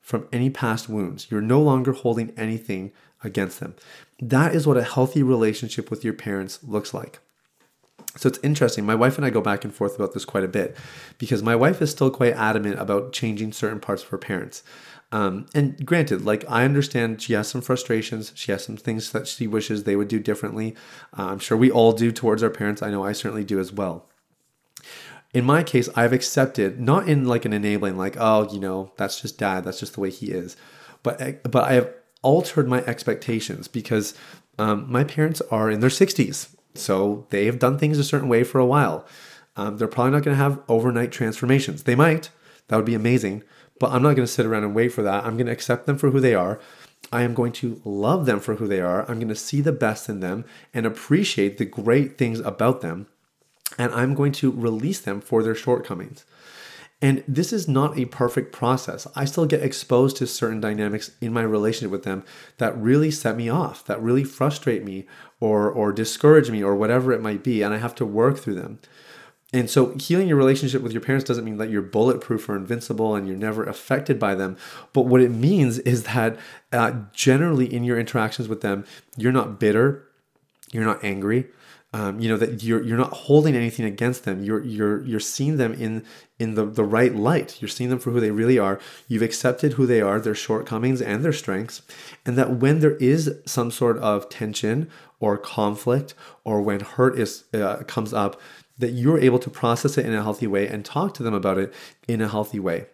from 0.00 0.28
any 0.32 0.50
past 0.50 0.88
wounds. 0.88 1.26
You're 1.30 1.40
no 1.40 1.60
longer 1.60 1.92
holding 1.92 2.30
anything 2.36 2.92
against 3.24 3.58
them. 3.58 3.74
That 4.20 4.54
is 4.54 4.66
what 4.66 4.76
a 4.76 4.84
healthy 4.84 5.22
relationship 5.22 5.90
with 5.90 6.04
your 6.04 6.14
parents 6.14 6.62
looks 6.62 6.94
like. 6.94 7.20
So 8.16 8.28
it's 8.28 8.38
interesting. 8.42 8.86
My 8.86 8.94
wife 8.94 9.16
and 9.16 9.24
I 9.24 9.30
go 9.30 9.40
back 9.40 9.64
and 9.64 9.74
forth 9.74 9.96
about 9.96 10.14
this 10.14 10.24
quite 10.24 10.44
a 10.44 10.48
bit 10.48 10.76
because 11.18 11.42
my 11.42 11.56
wife 11.56 11.82
is 11.82 11.90
still 11.90 12.10
quite 12.10 12.34
adamant 12.34 12.78
about 12.78 13.12
changing 13.12 13.52
certain 13.52 13.80
parts 13.80 14.04
of 14.04 14.08
her 14.10 14.18
parents. 14.18 14.62
Um, 15.10 15.46
and 15.54 15.84
granted, 15.84 16.24
like 16.24 16.44
I 16.48 16.64
understand 16.64 17.22
she 17.22 17.34
has 17.34 17.48
some 17.48 17.60
frustrations. 17.60 18.32
She 18.34 18.52
has 18.52 18.64
some 18.64 18.76
things 18.76 19.12
that 19.12 19.28
she 19.28 19.46
wishes 19.46 19.84
they 19.84 19.96
would 19.96 20.08
do 20.08 20.18
differently. 20.18 20.74
Uh, 21.16 21.26
I'm 21.26 21.38
sure 21.38 21.56
we 21.56 21.70
all 21.70 21.92
do 21.92 22.10
towards 22.10 22.42
our 22.42 22.50
parents. 22.50 22.82
I 22.82 22.90
know 22.90 23.04
I 23.04 23.12
certainly 23.12 23.44
do 23.44 23.58
as 23.60 23.72
well. 23.72 24.06
In 25.32 25.44
my 25.44 25.64
case, 25.64 25.88
I've 25.96 26.12
accepted, 26.12 26.80
not 26.80 27.08
in 27.08 27.26
like 27.26 27.44
an 27.44 27.52
enabling, 27.52 27.96
like, 27.96 28.16
oh, 28.18 28.48
you 28.52 28.60
know, 28.60 28.92
that's 28.96 29.20
just 29.20 29.38
dad, 29.38 29.64
that's 29.64 29.80
just 29.80 29.94
the 29.94 30.00
way 30.00 30.10
he 30.10 30.30
is. 30.30 30.56
But, 31.02 31.42
but 31.50 31.64
I 31.64 31.72
have 31.74 31.92
altered 32.22 32.68
my 32.68 32.84
expectations 32.84 33.66
because 33.66 34.14
um, 34.58 34.90
my 34.90 35.02
parents 35.02 35.42
are 35.50 35.70
in 35.70 35.80
their 35.80 35.90
60s. 35.90 36.53
So 36.74 37.26
they 37.30 37.46
have 37.46 37.58
done 37.58 37.78
things 37.78 37.98
a 37.98 38.04
certain 38.04 38.28
way 38.28 38.44
for 38.44 38.58
a 38.58 38.66
while. 38.66 39.06
Um, 39.56 39.76
they're 39.76 39.88
probably 39.88 40.12
not 40.12 40.24
going 40.24 40.36
to 40.36 40.42
have 40.42 40.60
overnight 40.68 41.12
transformations. 41.12 41.84
They 41.84 41.94
might, 41.94 42.30
that 42.68 42.76
would 42.76 42.84
be 42.84 42.94
amazing. 42.94 43.44
But 43.78 43.92
I'm 43.92 44.02
not 44.02 44.16
going 44.16 44.26
to 44.26 44.32
sit 44.32 44.46
around 44.46 44.64
and 44.64 44.74
wait 44.74 44.90
for 44.90 45.02
that. 45.02 45.24
I'm 45.24 45.36
going 45.36 45.46
to 45.46 45.52
accept 45.52 45.86
them 45.86 45.98
for 45.98 46.10
who 46.10 46.20
they 46.20 46.34
are. 46.34 46.60
I 47.12 47.22
am 47.22 47.34
going 47.34 47.52
to 47.52 47.80
love 47.84 48.26
them 48.26 48.40
for 48.40 48.56
who 48.56 48.66
they 48.66 48.80
are. 48.80 49.02
I'm 49.02 49.18
going 49.18 49.28
to 49.28 49.34
see 49.34 49.60
the 49.60 49.72
best 49.72 50.08
in 50.08 50.20
them 50.20 50.44
and 50.72 50.86
appreciate 50.86 51.58
the 51.58 51.64
great 51.64 52.18
things 52.18 52.40
about 52.40 52.80
them. 52.80 53.06
And 53.78 53.92
I'm 53.92 54.14
going 54.14 54.32
to 54.32 54.50
release 54.50 55.00
them 55.00 55.20
for 55.20 55.42
their 55.42 55.54
shortcomings. 55.54 56.24
And 57.04 57.22
this 57.28 57.52
is 57.52 57.68
not 57.68 57.98
a 57.98 58.06
perfect 58.06 58.50
process. 58.50 59.06
I 59.14 59.26
still 59.26 59.44
get 59.44 59.62
exposed 59.62 60.16
to 60.16 60.26
certain 60.26 60.58
dynamics 60.58 61.10
in 61.20 61.34
my 61.34 61.42
relationship 61.42 61.90
with 61.90 62.04
them 62.04 62.24
that 62.56 62.74
really 62.78 63.10
set 63.10 63.36
me 63.36 63.50
off, 63.50 63.84
that 63.84 64.00
really 64.00 64.24
frustrate 64.24 64.82
me 64.82 65.04
or 65.38 65.70
or 65.70 65.92
discourage 65.92 66.50
me 66.50 66.64
or 66.64 66.74
whatever 66.74 67.12
it 67.12 67.20
might 67.20 67.44
be, 67.44 67.60
and 67.60 67.74
I 67.74 67.76
have 67.76 67.94
to 67.96 68.06
work 68.06 68.38
through 68.38 68.54
them. 68.54 68.78
And 69.52 69.68
so, 69.68 69.94
healing 69.98 70.28
your 70.28 70.38
relationship 70.38 70.80
with 70.80 70.92
your 70.92 71.02
parents 71.02 71.26
doesn't 71.26 71.44
mean 71.44 71.58
that 71.58 71.68
you're 71.68 71.82
bulletproof 71.82 72.48
or 72.48 72.56
invincible 72.56 73.14
and 73.14 73.28
you're 73.28 73.36
never 73.36 73.64
affected 73.64 74.18
by 74.18 74.34
them. 74.34 74.56
But 74.94 75.02
what 75.02 75.20
it 75.20 75.30
means 75.30 75.80
is 75.80 76.04
that 76.04 76.38
uh, 76.72 76.92
generally 77.12 77.66
in 77.70 77.84
your 77.84 77.98
interactions 77.98 78.48
with 78.48 78.62
them, 78.62 78.86
you're 79.14 79.30
not 79.30 79.60
bitter, 79.60 80.08
you're 80.72 80.86
not 80.86 81.04
angry. 81.04 81.48
Um, 81.94 82.18
you 82.18 82.28
know 82.28 82.36
that 82.36 82.64
you're 82.64 82.82
you're 82.82 82.98
not 82.98 83.12
holding 83.12 83.54
anything 83.54 83.86
against 83.86 84.24
them. 84.24 84.42
You're 84.42 84.64
you're 84.64 85.04
you're 85.04 85.20
seeing 85.20 85.58
them 85.58 85.72
in 85.74 86.04
in 86.40 86.56
the 86.56 86.64
the 86.64 86.82
right 86.82 87.14
light. 87.14 87.62
You're 87.62 87.68
seeing 87.68 87.88
them 87.88 88.00
for 88.00 88.10
who 88.10 88.18
they 88.18 88.32
really 88.32 88.58
are. 88.58 88.80
You've 89.06 89.22
accepted 89.22 89.74
who 89.74 89.86
they 89.86 90.00
are, 90.00 90.18
their 90.18 90.34
shortcomings 90.34 91.00
and 91.00 91.24
their 91.24 91.32
strengths, 91.32 91.82
and 92.26 92.36
that 92.36 92.56
when 92.56 92.80
there 92.80 92.96
is 92.96 93.36
some 93.46 93.70
sort 93.70 93.96
of 93.98 94.28
tension 94.28 94.90
or 95.20 95.38
conflict 95.38 96.14
or 96.42 96.60
when 96.60 96.80
hurt 96.80 97.16
is 97.16 97.44
uh, 97.54 97.84
comes 97.86 98.12
up, 98.12 98.40
that 98.76 98.90
you're 98.90 99.20
able 99.20 99.38
to 99.38 99.48
process 99.48 99.96
it 99.96 100.04
in 100.04 100.14
a 100.14 100.22
healthy 100.24 100.48
way 100.48 100.66
and 100.66 100.84
talk 100.84 101.14
to 101.14 101.22
them 101.22 101.34
about 101.34 101.58
it 101.58 101.72
in 102.08 102.20
a 102.20 102.28
healthy 102.28 102.58
way. 102.58 102.86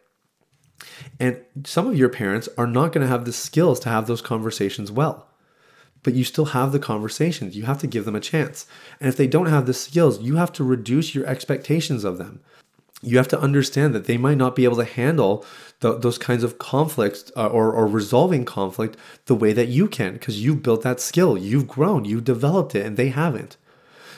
And 1.19 1.43
some 1.65 1.87
of 1.87 1.97
your 1.97 2.11
parents 2.11 2.51
are 2.59 2.67
not 2.67 2.93
going 2.93 3.01
to 3.03 3.11
have 3.11 3.25
the 3.25 3.33
skills 3.33 3.81
to 3.81 3.89
have 3.89 4.07
those 4.07 4.21
conversations 4.21 4.93
well. 4.93 5.30
But 6.03 6.15
you 6.15 6.25
still 6.25 6.47
have 6.47 6.73
the 6.73 6.79
conversations. 6.79 7.57
You 7.57 7.65
have 7.65 7.79
to 7.81 7.87
give 7.87 8.05
them 8.05 8.17
a 8.17 8.21
chance. 8.21 8.67
And 9.01 9.09
if 9.09 9.17
they 9.17 9.27
don't 9.27 9.47
have 9.47 9.67
the 9.67 9.75
skills, 9.75 10.21
you 10.21 10.37
have 10.37 10.53
to 10.55 10.65
reduce 10.65 11.15
your 11.15 11.27
expectations 11.27 12.05
of 12.05 12.19
them. 12.19 12.41
You 13.03 13.17
have 13.17 13.29
to 13.29 13.41
understand 13.41 13.95
that 13.95 14.05
they 14.05 14.17
might 14.17 14.37
not 14.37 14.55
be 14.55 14.65
able 14.65 14.77
to 14.77 14.85
handle 14.85 15.45
the, 15.81 15.99
those 15.99 16.19
kinds 16.19 16.43
of 16.43 16.59
conflicts 16.59 17.33
uh, 17.37 17.47
or, 17.47 17.73
or 17.73 17.87
resolving 17.87 18.45
conflict 18.45 18.97
the 19.27 19.35
way 19.35 19.53
that 19.53 19.69
you 19.69 19.89
can 19.89 20.15
because 20.15 20.43
you've 20.43 20.63
built 20.63 20.83
that 20.83 21.01
skill. 21.01 21.37
You've 21.37 21.69
grown, 21.69 22.05
you've 22.05 22.25
developed 22.25 22.75
it, 22.75 22.85
and 22.85 22.97
they 22.97 23.09
haven't. 23.09 23.57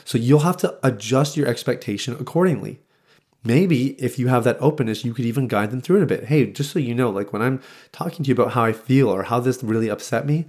So 0.05 0.17
you'll 0.17 0.39
have 0.39 0.57
to 0.57 0.77
adjust 0.83 1.37
your 1.37 1.47
expectation 1.47 2.13
accordingly. 2.19 2.79
Maybe 3.45 4.01
if 4.01 4.17
you 4.17 4.27
have 4.27 4.45
that 4.45 4.57
openness, 4.61 5.03
you 5.03 5.13
could 5.13 5.25
even 5.25 5.47
guide 5.47 5.71
them 5.71 5.81
through 5.81 5.97
it 5.97 6.03
a 6.03 6.07
bit. 6.07 6.25
Hey, 6.25 6.45
just 6.45 6.71
so 6.71 6.79
you 6.79 6.95
know, 6.95 7.09
like 7.09 7.33
when 7.33 7.41
I'm 7.41 7.61
talking 7.91 8.23
to 8.23 8.29
you 8.29 8.33
about 8.33 8.53
how 8.53 8.63
I 8.63 8.71
feel 8.71 9.09
or 9.09 9.23
how 9.23 9.39
this 9.39 9.61
really 9.63 9.89
upset 9.89 10.25
me, 10.25 10.45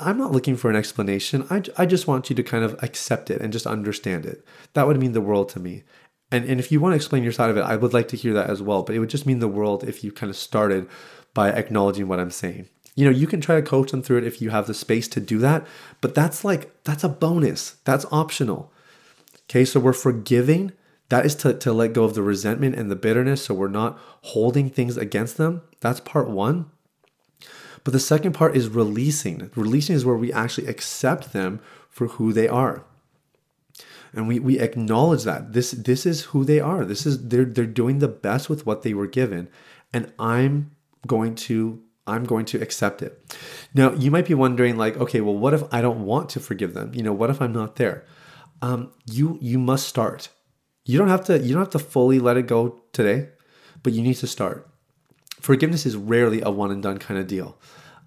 I'm 0.00 0.18
not 0.18 0.32
looking 0.32 0.56
for 0.56 0.70
an 0.70 0.76
explanation. 0.76 1.46
I, 1.50 1.62
I 1.76 1.86
just 1.86 2.06
want 2.06 2.30
you 2.30 2.36
to 2.36 2.42
kind 2.42 2.64
of 2.64 2.82
accept 2.82 3.30
it 3.30 3.40
and 3.40 3.52
just 3.52 3.66
understand 3.66 4.26
it. 4.26 4.44
That 4.74 4.86
would 4.86 4.98
mean 4.98 5.12
the 5.12 5.20
world 5.20 5.48
to 5.50 5.60
me. 5.60 5.84
And, 6.30 6.44
and 6.44 6.60
if 6.60 6.70
you 6.70 6.80
want 6.80 6.92
to 6.92 6.96
explain 6.96 7.22
your 7.22 7.32
side 7.32 7.50
of 7.50 7.56
it, 7.56 7.62
I 7.62 7.76
would 7.76 7.94
like 7.94 8.08
to 8.08 8.16
hear 8.16 8.34
that 8.34 8.50
as 8.50 8.60
well. 8.60 8.82
But 8.82 8.94
it 8.94 8.98
would 8.98 9.08
just 9.10 9.26
mean 9.26 9.38
the 9.38 9.48
world 9.48 9.84
if 9.84 10.04
you 10.04 10.12
kind 10.12 10.30
of 10.30 10.36
started 10.36 10.88
by 11.34 11.50
acknowledging 11.50 12.08
what 12.08 12.20
I'm 12.20 12.30
saying. 12.30 12.68
You 12.94 13.04
know, 13.04 13.16
you 13.16 13.26
can 13.26 13.40
try 13.40 13.54
to 13.56 13.62
coach 13.62 13.92
them 13.92 14.02
through 14.02 14.18
it 14.18 14.24
if 14.24 14.42
you 14.42 14.50
have 14.50 14.66
the 14.66 14.74
space 14.74 15.06
to 15.08 15.20
do 15.20 15.38
that, 15.38 15.64
but 16.00 16.14
that's 16.14 16.44
like, 16.44 16.82
that's 16.82 17.04
a 17.04 17.08
bonus. 17.08 17.76
That's 17.84 18.04
optional. 18.10 18.72
Okay, 19.44 19.64
so 19.64 19.78
we're 19.78 19.92
forgiving. 19.92 20.72
That 21.08 21.24
is 21.24 21.34
to, 21.36 21.54
to 21.54 21.72
let 21.72 21.92
go 21.92 22.04
of 22.04 22.14
the 22.14 22.22
resentment 22.22 22.74
and 22.74 22.90
the 22.90 22.96
bitterness. 22.96 23.44
So 23.44 23.54
we're 23.54 23.68
not 23.68 23.98
holding 24.22 24.68
things 24.68 24.96
against 24.96 25.36
them. 25.36 25.62
That's 25.80 26.00
part 26.00 26.28
one. 26.28 26.70
But 27.84 27.92
the 27.92 28.00
second 28.00 28.32
part 28.32 28.56
is 28.56 28.68
releasing. 28.68 29.50
Releasing 29.54 29.94
is 29.96 30.04
where 30.04 30.16
we 30.16 30.32
actually 30.32 30.66
accept 30.66 31.32
them 31.32 31.60
for 31.88 32.08
who 32.08 32.32
they 32.32 32.48
are. 32.48 32.84
And 34.12 34.26
we, 34.26 34.38
we 34.38 34.58
acknowledge 34.58 35.24
that 35.24 35.52
this 35.52 35.70
this 35.72 36.06
is 36.06 36.22
who 36.24 36.44
they 36.44 36.60
are. 36.60 36.84
This 36.84 37.06
is 37.06 37.28
they're 37.28 37.44
they're 37.44 37.66
doing 37.66 37.98
the 37.98 38.08
best 38.08 38.48
with 38.48 38.66
what 38.66 38.82
they 38.82 38.94
were 38.94 39.06
given. 39.06 39.48
And 39.92 40.12
I'm 40.18 40.72
going 41.06 41.34
to 41.46 41.82
I'm 42.06 42.24
going 42.24 42.46
to 42.46 42.60
accept 42.60 43.02
it. 43.02 43.36
Now, 43.74 43.92
you 43.92 44.10
might 44.10 44.26
be 44.26 44.32
wondering, 44.32 44.78
like, 44.78 44.96
okay, 44.96 45.20
well, 45.20 45.36
what 45.36 45.52
if 45.52 45.62
I 45.70 45.82
don't 45.82 46.06
want 46.06 46.30
to 46.30 46.40
forgive 46.40 46.72
them? 46.72 46.94
You 46.94 47.02
know, 47.02 47.12
what 47.12 47.28
if 47.28 47.42
I'm 47.42 47.52
not 47.52 47.76
there? 47.76 48.06
um, 48.62 48.92
you 49.06 49.38
you 49.40 49.58
must 49.58 49.88
start. 49.88 50.28
You 50.84 50.98
don't 50.98 51.08
have 51.08 51.24
to 51.26 51.38
you 51.38 51.54
don't 51.54 51.62
have 51.62 51.70
to 51.70 51.78
fully 51.78 52.18
let 52.18 52.36
it 52.36 52.46
go 52.46 52.80
today, 52.92 53.28
but 53.82 53.92
you 53.92 54.02
need 54.02 54.14
to 54.14 54.26
start. 54.26 54.68
Forgiveness 55.40 55.86
is 55.86 55.96
rarely 55.96 56.40
a 56.40 56.50
one 56.50 56.70
and 56.70 56.82
done 56.82 56.98
kind 56.98 57.18
of 57.18 57.26
deal. 57.26 57.58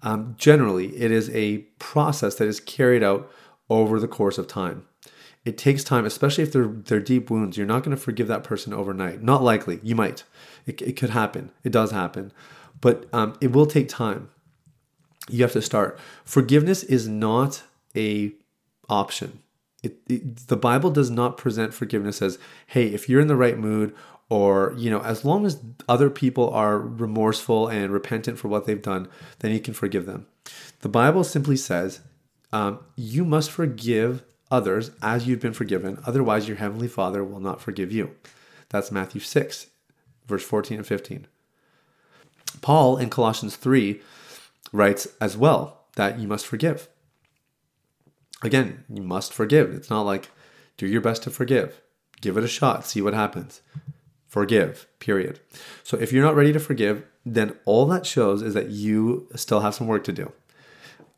Um, 0.02 0.34
generally, 0.38 0.96
it 0.96 1.10
is 1.10 1.30
a 1.30 1.58
process 1.78 2.34
that 2.36 2.48
is 2.48 2.60
carried 2.60 3.02
out 3.02 3.30
over 3.70 4.00
the 4.00 4.08
course 4.08 4.38
of 4.38 4.46
time. 4.46 4.86
It 5.44 5.58
takes 5.58 5.82
time, 5.82 6.04
especially 6.04 6.44
if 6.44 6.52
they're 6.52 6.66
they're 6.68 7.00
deep 7.00 7.30
wounds. 7.30 7.56
You're 7.56 7.66
not 7.66 7.82
going 7.82 7.96
to 7.96 8.02
forgive 8.02 8.28
that 8.28 8.44
person 8.44 8.72
overnight. 8.72 9.22
Not 9.22 9.42
likely. 9.42 9.80
You 9.82 9.94
might. 9.94 10.24
It, 10.66 10.80
it 10.82 10.96
could 10.96 11.10
happen. 11.10 11.50
It 11.64 11.72
does 11.72 11.90
happen, 11.90 12.32
but 12.80 13.06
um, 13.12 13.36
it 13.40 13.52
will 13.52 13.66
take 13.66 13.88
time. 13.88 14.30
You 15.28 15.42
have 15.42 15.52
to 15.52 15.62
start. 15.62 15.98
Forgiveness 16.24 16.82
is 16.84 17.08
not 17.08 17.62
a 17.96 18.32
option 18.88 19.42
it, 19.82 19.98
it, 20.08 20.46
the 20.46 20.56
Bible 20.56 20.90
does 20.90 21.10
not 21.10 21.36
present 21.36 21.74
forgiveness 21.74 22.22
as, 22.22 22.38
hey, 22.68 22.86
if 22.86 23.08
you're 23.08 23.20
in 23.20 23.26
the 23.26 23.36
right 23.36 23.58
mood, 23.58 23.94
or 24.28 24.74
you 24.76 24.90
know, 24.90 25.00
as 25.02 25.24
long 25.24 25.44
as 25.44 25.60
other 25.88 26.10
people 26.10 26.50
are 26.50 26.78
remorseful 26.78 27.68
and 27.68 27.92
repentant 27.92 28.38
for 28.38 28.48
what 28.48 28.66
they've 28.66 28.82
done, 28.82 29.08
then 29.40 29.52
you 29.52 29.60
can 29.60 29.74
forgive 29.74 30.06
them. 30.06 30.26
The 30.80 30.88
Bible 30.88 31.24
simply 31.24 31.56
says, 31.56 32.00
um, 32.52 32.80
you 32.96 33.24
must 33.24 33.50
forgive 33.50 34.22
others 34.50 34.90
as 35.02 35.26
you've 35.26 35.40
been 35.40 35.52
forgiven, 35.52 35.98
otherwise 36.06 36.48
your 36.48 36.58
heavenly 36.58 36.88
Father 36.88 37.24
will 37.24 37.40
not 37.40 37.60
forgive 37.60 37.92
you. 37.92 38.14
That's 38.68 38.92
Matthew 38.92 39.20
6, 39.20 39.66
verse 40.26 40.44
14 40.44 40.78
and 40.78 40.86
15. 40.86 41.26
Paul 42.60 42.96
in 42.98 43.10
Colossians 43.10 43.56
3 43.56 44.00
writes 44.72 45.08
as 45.20 45.36
well 45.36 45.84
that 45.96 46.18
you 46.18 46.28
must 46.28 46.46
forgive 46.46 46.88
again, 48.42 48.84
you 48.92 49.02
must 49.02 49.32
forgive. 49.32 49.72
It's 49.72 49.90
not 49.90 50.02
like 50.02 50.30
do 50.76 50.86
your 50.86 51.00
best 51.00 51.22
to 51.24 51.30
forgive. 51.30 51.80
Give 52.20 52.36
it 52.36 52.44
a 52.44 52.48
shot, 52.48 52.86
see 52.86 53.02
what 53.02 53.14
happens. 53.14 53.62
Forgive, 54.32 54.86
period. 54.98 55.40
So 55.82 55.98
if 55.98 56.10
you're 56.10 56.24
not 56.24 56.34
ready 56.34 56.54
to 56.54 56.58
forgive, 56.58 57.04
then 57.26 57.54
all 57.66 57.84
that 57.88 58.06
shows 58.06 58.40
is 58.40 58.54
that 58.54 58.70
you 58.70 59.28
still 59.34 59.60
have 59.60 59.74
some 59.74 59.86
work 59.86 60.04
to 60.04 60.12
do. 60.12 60.32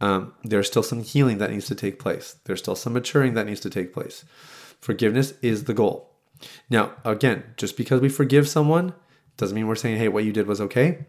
Um, 0.01 0.35
there's 0.43 0.67
still 0.67 0.83
some 0.83 1.01
healing 1.01 1.39
that 1.39 1.53
needs 1.53 1.67
to 1.67 1.77
take 1.77 2.01
place. 2.01 2.35
There's 2.43 2.59
still 2.59 2.75
some 2.75 2.93
maturing 2.93 3.35
that 3.35 3.47
needs 3.47 3.61
to 3.61 3.71
take 3.71 3.93
place. 3.93 4.25
Forgiveness 4.81 5.35
is 5.43 5.63
the 5.63 5.75
goal. 5.75 6.11
Now, 6.69 6.95
again, 7.05 7.45
just 7.57 7.77
because 7.77 8.01
we 8.01 8.09
forgive 8.09 8.49
someone 8.49 8.95
doesn't 9.37 9.55
mean 9.55 9.69
we're 9.69 9.77
saying, 9.77 9.99
hey, 9.99 10.09
what 10.09 10.25
you 10.25 10.33
did 10.33 10.49
was 10.49 10.61
okay. 10.63 11.05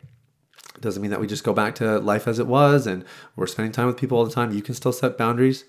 Doesn't 0.80 1.02
mean 1.02 1.10
that 1.10 1.20
we 1.22 1.26
just 1.26 1.44
go 1.44 1.54
back 1.54 1.74
to 1.76 1.98
life 1.98 2.28
as 2.28 2.38
it 2.38 2.46
was 2.46 2.86
and 2.86 3.04
we're 3.36 3.48
spending 3.48 3.72
time 3.72 3.88
with 3.88 3.98
people 3.98 4.16
all 4.16 4.26
the 4.26 4.32
time. 4.32 4.52
You 4.52 4.62
can 4.62 4.76
still 4.76 4.94
set 4.94 5.18
boundaries 5.18 5.66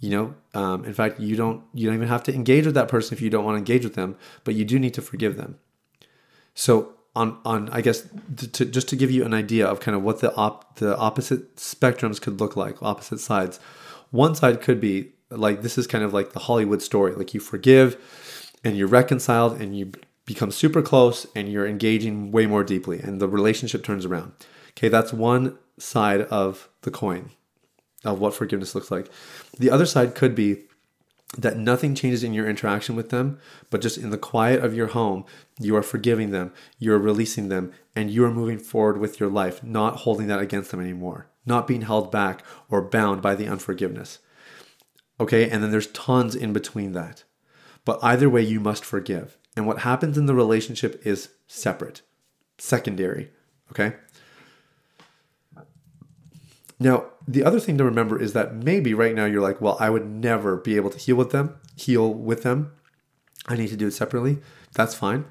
you 0.00 0.10
know 0.10 0.34
um, 0.54 0.84
in 0.84 0.92
fact 0.92 1.20
you 1.20 1.36
don't 1.36 1.62
you 1.72 1.86
don't 1.86 1.94
even 1.94 2.08
have 2.08 2.22
to 2.22 2.34
engage 2.34 2.66
with 2.66 2.74
that 2.74 2.88
person 2.88 3.14
if 3.14 3.20
you 3.20 3.30
don't 3.30 3.44
want 3.44 3.54
to 3.54 3.58
engage 3.58 3.84
with 3.84 3.94
them 3.94 4.16
but 4.42 4.54
you 4.54 4.64
do 4.64 4.78
need 4.78 4.94
to 4.94 5.02
forgive 5.02 5.36
them 5.36 5.56
so 6.54 6.94
on 7.14 7.38
on 7.44 7.68
i 7.70 7.80
guess 7.80 8.06
to, 8.36 8.48
to, 8.48 8.64
just 8.64 8.88
to 8.88 8.96
give 8.96 9.10
you 9.10 9.24
an 9.24 9.34
idea 9.34 9.66
of 9.66 9.80
kind 9.80 9.96
of 9.96 10.02
what 10.02 10.20
the 10.20 10.34
op 10.34 10.76
the 10.76 10.96
opposite 10.96 11.56
spectrums 11.56 12.20
could 12.20 12.40
look 12.40 12.56
like 12.56 12.82
opposite 12.82 13.20
sides 13.20 13.58
one 14.10 14.34
side 14.34 14.60
could 14.60 14.80
be 14.80 15.12
like 15.30 15.62
this 15.62 15.78
is 15.78 15.86
kind 15.86 16.04
of 16.04 16.12
like 16.12 16.32
the 16.32 16.40
hollywood 16.40 16.82
story 16.82 17.14
like 17.14 17.34
you 17.34 17.40
forgive 17.40 17.96
and 18.62 18.76
you're 18.76 18.88
reconciled 18.88 19.60
and 19.60 19.76
you 19.76 19.92
become 20.26 20.50
super 20.50 20.80
close 20.80 21.26
and 21.36 21.52
you're 21.52 21.66
engaging 21.66 22.32
way 22.32 22.46
more 22.46 22.64
deeply 22.64 22.98
and 23.00 23.20
the 23.20 23.28
relationship 23.28 23.84
turns 23.84 24.04
around 24.04 24.32
okay 24.70 24.88
that's 24.88 25.12
one 25.12 25.58
side 25.78 26.22
of 26.22 26.68
the 26.82 26.90
coin 26.90 27.30
of 28.04 28.20
what 28.20 28.34
forgiveness 28.34 28.74
looks 28.74 28.90
like. 28.90 29.10
The 29.58 29.70
other 29.70 29.86
side 29.86 30.14
could 30.14 30.34
be 30.34 30.64
that 31.36 31.56
nothing 31.56 31.94
changes 31.94 32.22
in 32.22 32.32
your 32.32 32.48
interaction 32.48 32.94
with 32.94 33.10
them, 33.10 33.38
but 33.70 33.80
just 33.80 33.98
in 33.98 34.10
the 34.10 34.18
quiet 34.18 34.62
of 34.62 34.74
your 34.74 34.88
home, 34.88 35.24
you 35.58 35.74
are 35.76 35.82
forgiving 35.82 36.30
them, 36.30 36.52
you're 36.78 36.98
releasing 36.98 37.48
them, 37.48 37.72
and 37.96 38.10
you 38.10 38.24
are 38.24 38.30
moving 38.30 38.58
forward 38.58 38.98
with 38.98 39.18
your 39.18 39.28
life, 39.28 39.62
not 39.62 39.98
holding 39.98 40.26
that 40.28 40.40
against 40.40 40.70
them 40.70 40.80
anymore, 40.80 41.28
not 41.44 41.66
being 41.66 41.82
held 41.82 42.12
back 42.12 42.44
or 42.68 42.82
bound 42.82 43.20
by 43.20 43.34
the 43.34 43.48
unforgiveness. 43.48 44.20
Okay, 45.18 45.48
and 45.48 45.62
then 45.62 45.70
there's 45.70 45.88
tons 45.88 46.34
in 46.34 46.52
between 46.52 46.92
that. 46.92 47.24
But 47.84 47.98
either 48.02 48.30
way, 48.30 48.42
you 48.42 48.60
must 48.60 48.84
forgive. 48.84 49.36
And 49.56 49.66
what 49.66 49.80
happens 49.80 50.18
in 50.18 50.26
the 50.26 50.34
relationship 50.34 51.00
is 51.06 51.30
separate, 51.46 52.02
secondary. 52.58 53.30
Okay? 53.70 53.96
Now, 56.84 57.06
the 57.26 57.42
other 57.42 57.58
thing 57.58 57.78
to 57.78 57.84
remember 57.84 58.20
is 58.20 58.34
that 58.34 58.54
maybe 58.54 58.92
right 58.92 59.14
now 59.14 59.24
you're 59.24 59.40
like, 59.40 59.58
well, 59.58 59.78
I 59.80 59.88
would 59.88 60.06
never 60.06 60.58
be 60.58 60.76
able 60.76 60.90
to 60.90 60.98
heal 60.98 61.16
with 61.16 61.30
them, 61.30 61.56
heal 61.74 62.12
with 62.12 62.42
them. 62.42 62.72
I 63.46 63.56
need 63.56 63.68
to 63.68 63.76
do 63.76 63.86
it 63.86 63.92
separately. 63.92 64.38
That's 64.74 64.94
fine. 64.94 65.24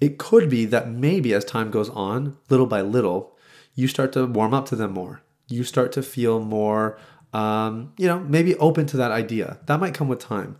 It 0.00 0.16
could 0.16 0.48
be 0.48 0.64
that 0.64 0.88
maybe 0.88 1.34
as 1.34 1.44
time 1.44 1.70
goes 1.70 1.90
on, 1.90 2.38
little 2.48 2.64
by 2.66 2.80
little, 2.80 3.36
you 3.74 3.88
start 3.88 4.14
to 4.14 4.24
warm 4.24 4.54
up 4.54 4.64
to 4.66 4.76
them 4.76 4.92
more. 4.92 5.20
You 5.48 5.64
start 5.64 5.92
to 5.92 6.02
feel 6.02 6.40
more, 6.40 6.98
um, 7.34 7.92
you 7.98 8.06
know, 8.06 8.20
maybe 8.20 8.56
open 8.56 8.86
to 8.86 8.96
that 8.96 9.10
idea. 9.10 9.58
That 9.66 9.80
might 9.80 9.92
come 9.92 10.08
with 10.08 10.18
time. 10.18 10.56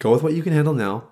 Go 0.00 0.10
with 0.10 0.24
what 0.24 0.34
you 0.34 0.42
can 0.42 0.52
handle 0.52 0.74
now, 0.74 1.04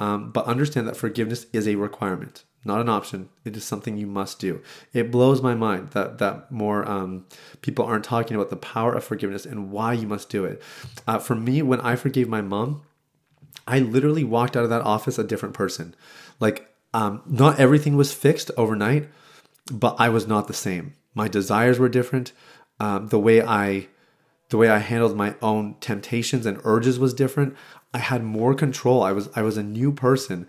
um, 0.00 0.32
but 0.32 0.46
understand 0.46 0.88
that 0.88 0.96
forgiveness 0.96 1.44
is 1.52 1.68
a 1.68 1.74
requirement 1.74 2.44
not 2.68 2.80
an 2.80 2.88
option. 2.88 3.28
It 3.44 3.56
is 3.56 3.64
something 3.64 3.96
you 3.96 4.06
must 4.06 4.38
do. 4.38 4.62
It 4.92 5.10
blows 5.10 5.42
my 5.42 5.54
mind 5.54 5.90
that 5.90 6.18
that 6.18 6.52
more 6.52 6.88
um, 6.88 7.26
people 7.62 7.84
aren't 7.84 8.04
talking 8.04 8.36
about 8.36 8.50
the 8.50 8.56
power 8.56 8.92
of 8.92 9.02
forgiveness 9.02 9.44
and 9.44 9.72
why 9.72 9.94
you 9.94 10.06
must 10.06 10.28
do 10.28 10.44
it. 10.44 10.62
Uh, 11.08 11.18
for 11.18 11.34
me, 11.34 11.62
when 11.62 11.80
I 11.80 11.96
forgave 11.96 12.28
my 12.28 12.42
mom, 12.42 12.82
I 13.66 13.80
literally 13.80 14.22
walked 14.22 14.56
out 14.56 14.64
of 14.64 14.70
that 14.70 14.82
office 14.82 15.18
a 15.18 15.24
different 15.24 15.54
person. 15.54 15.96
Like, 16.38 16.72
um, 16.94 17.22
not 17.26 17.58
everything 17.58 17.96
was 17.96 18.12
fixed 18.14 18.50
overnight, 18.56 19.08
but 19.70 19.96
I 19.98 20.08
was 20.08 20.26
not 20.26 20.46
the 20.46 20.54
same. 20.54 20.94
My 21.14 21.26
desires 21.28 21.78
were 21.78 21.88
different. 21.88 22.32
Um, 22.80 23.08
the 23.08 23.18
way 23.18 23.42
I 23.42 23.88
the 24.48 24.56
way 24.56 24.68
I 24.68 24.78
handled 24.78 25.16
my 25.16 25.34
own 25.42 25.76
temptations 25.80 26.46
and 26.46 26.60
urges 26.64 26.98
was 26.98 27.14
different. 27.14 27.56
I 27.92 27.98
had 27.98 28.22
more 28.22 28.54
control. 28.54 29.02
I 29.02 29.12
was 29.12 29.28
I 29.34 29.42
was 29.42 29.56
a 29.56 29.62
new 29.62 29.92
person 29.92 30.46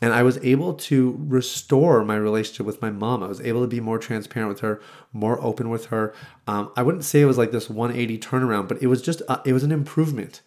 and 0.00 0.14
I 0.14 0.22
was 0.22 0.38
able 0.38 0.74
to 0.74 1.16
restore 1.18 2.04
my 2.04 2.16
relationship 2.16 2.66
with 2.66 2.80
my 2.80 2.90
mom. 2.90 3.22
I 3.22 3.28
was 3.28 3.40
able 3.42 3.60
to 3.60 3.66
be 3.66 3.80
more 3.80 3.98
transparent 3.98 4.48
with 4.48 4.60
her, 4.60 4.80
more 5.12 5.42
open 5.42 5.68
with 5.68 5.86
her. 5.86 6.14
Um, 6.46 6.72
I 6.76 6.82
wouldn't 6.82 7.04
say 7.04 7.20
it 7.20 7.26
was 7.26 7.38
like 7.38 7.50
this 7.50 7.68
180 7.68 8.18
turnaround, 8.18 8.68
but 8.68 8.82
it 8.82 8.86
was 8.86 9.02
just 9.02 9.20
a, 9.22 9.40
it 9.44 9.52
was 9.52 9.62
an 9.62 9.72
improvement. 9.72 10.40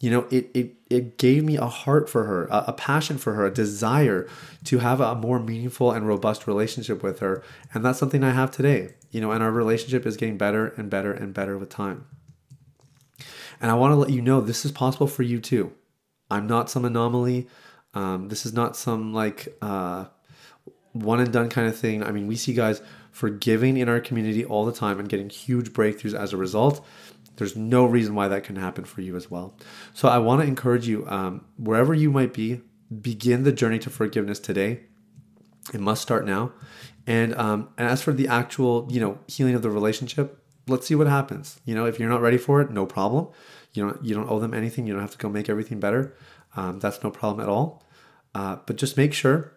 You 0.00 0.10
know, 0.10 0.26
it 0.30 0.50
it 0.54 0.74
it 0.90 1.18
gave 1.18 1.44
me 1.44 1.56
a 1.56 1.66
heart 1.66 2.08
for 2.10 2.24
her, 2.24 2.46
a, 2.46 2.64
a 2.68 2.72
passion 2.72 3.16
for 3.16 3.34
her, 3.34 3.46
a 3.46 3.50
desire 3.50 4.28
to 4.64 4.78
have 4.78 5.00
a 5.00 5.14
more 5.14 5.40
meaningful 5.40 5.92
and 5.92 6.06
robust 6.06 6.46
relationship 6.46 7.02
with 7.02 7.20
her, 7.20 7.42
and 7.72 7.84
that's 7.84 7.98
something 7.98 8.22
I 8.22 8.30
have 8.30 8.50
today. 8.50 8.94
You 9.10 9.20
know, 9.20 9.32
and 9.32 9.42
our 9.42 9.50
relationship 9.50 10.04
is 10.04 10.16
getting 10.16 10.36
better 10.36 10.68
and 10.76 10.90
better 10.90 11.12
and 11.12 11.32
better 11.32 11.56
with 11.56 11.70
time. 11.70 12.06
And 13.64 13.70
I 13.70 13.76
want 13.76 13.92
to 13.92 13.96
let 13.96 14.10
you 14.10 14.20
know 14.20 14.42
this 14.42 14.66
is 14.66 14.72
possible 14.72 15.06
for 15.06 15.22
you 15.22 15.40
too. 15.40 15.72
I'm 16.30 16.46
not 16.46 16.68
some 16.68 16.84
anomaly. 16.84 17.48
Um, 17.94 18.28
this 18.28 18.44
is 18.44 18.52
not 18.52 18.76
some 18.76 19.14
like 19.14 19.56
uh, 19.62 20.04
one 20.92 21.18
and 21.18 21.32
done 21.32 21.48
kind 21.48 21.66
of 21.66 21.74
thing. 21.74 22.02
I 22.02 22.10
mean, 22.10 22.26
we 22.26 22.36
see 22.36 22.52
guys 22.52 22.82
forgiving 23.10 23.78
in 23.78 23.88
our 23.88 24.00
community 24.00 24.44
all 24.44 24.66
the 24.66 24.72
time 24.72 25.00
and 25.00 25.08
getting 25.08 25.30
huge 25.30 25.72
breakthroughs 25.72 26.12
as 26.12 26.34
a 26.34 26.36
result. 26.36 26.84
There's 27.36 27.56
no 27.56 27.86
reason 27.86 28.14
why 28.14 28.28
that 28.28 28.44
can 28.44 28.56
happen 28.56 28.84
for 28.84 29.00
you 29.00 29.16
as 29.16 29.30
well. 29.30 29.56
So 29.94 30.08
I 30.08 30.18
want 30.18 30.42
to 30.42 30.46
encourage 30.46 30.86
you, 30.86 31.06
um, 31.08 31.46
wherever 31.56 31.94
you 31.94 32.10
might 32.10 32.34
be, 32.34 32.60
begin 33.00 33.44
the 33.44 33.52
journey 33.52 33.78
to 33.78 33.88
forgiveness 33.88 34.40
today. 34.40 34.80
It 35.72 35.80
must 35.80 36.02
start 36.02 36.26
now. 36.26 36.52
And 37.06 37.34
um, 37.36 37.70
and 37.78 37.88
as 37.88 38.02
for 38.02 38.12
the 38.12 38.28
actual, 38.28 38.86
you 38.90 39.00
know, 39.00 39.20
healing 39.26 39.54
of 39.54 39.62
the 39.62 39.70
relationship, 39.70 40.43
let's 40.66 40.86
see 40.86 40.94
what 40.94 41.06
happens. 41.06 41.60
You 41.64 41.74
know, 41.74 41.86
if 41.86 41.98
you're 41.98 42.08
not 42.08 42.22
ready 42.22 42.38
for 42.38 42.60
it, 42.60 42.70
no 42.70 42.86
problem. 42.86 43.28
You 43.72 43.84
don't 43.84 44.04
you 44.04 44.14
don't 44.14 44.30
owe 44.30 44.38
them 44.38 44.54
anything. 44.54 44.86
You 44.86 44.92
don't 44.92 45.02
have 45.02 45.12
to 45.12 45.18
go 45.18 45.28
make 45.28 45.48
everything 45.48 45.80
better. 45.80 46.14
Um, 46.56 46.78
that's 46.78 47.02
no 47.02 47.10
problem 47.10 47.40
at 47.40 47.48
all. 47.48 47.82
Uh, 48.34 48.56
but 48.66 48.76
just 48.76 48.96
make 48.96 49.12
sure, 49.12 49.52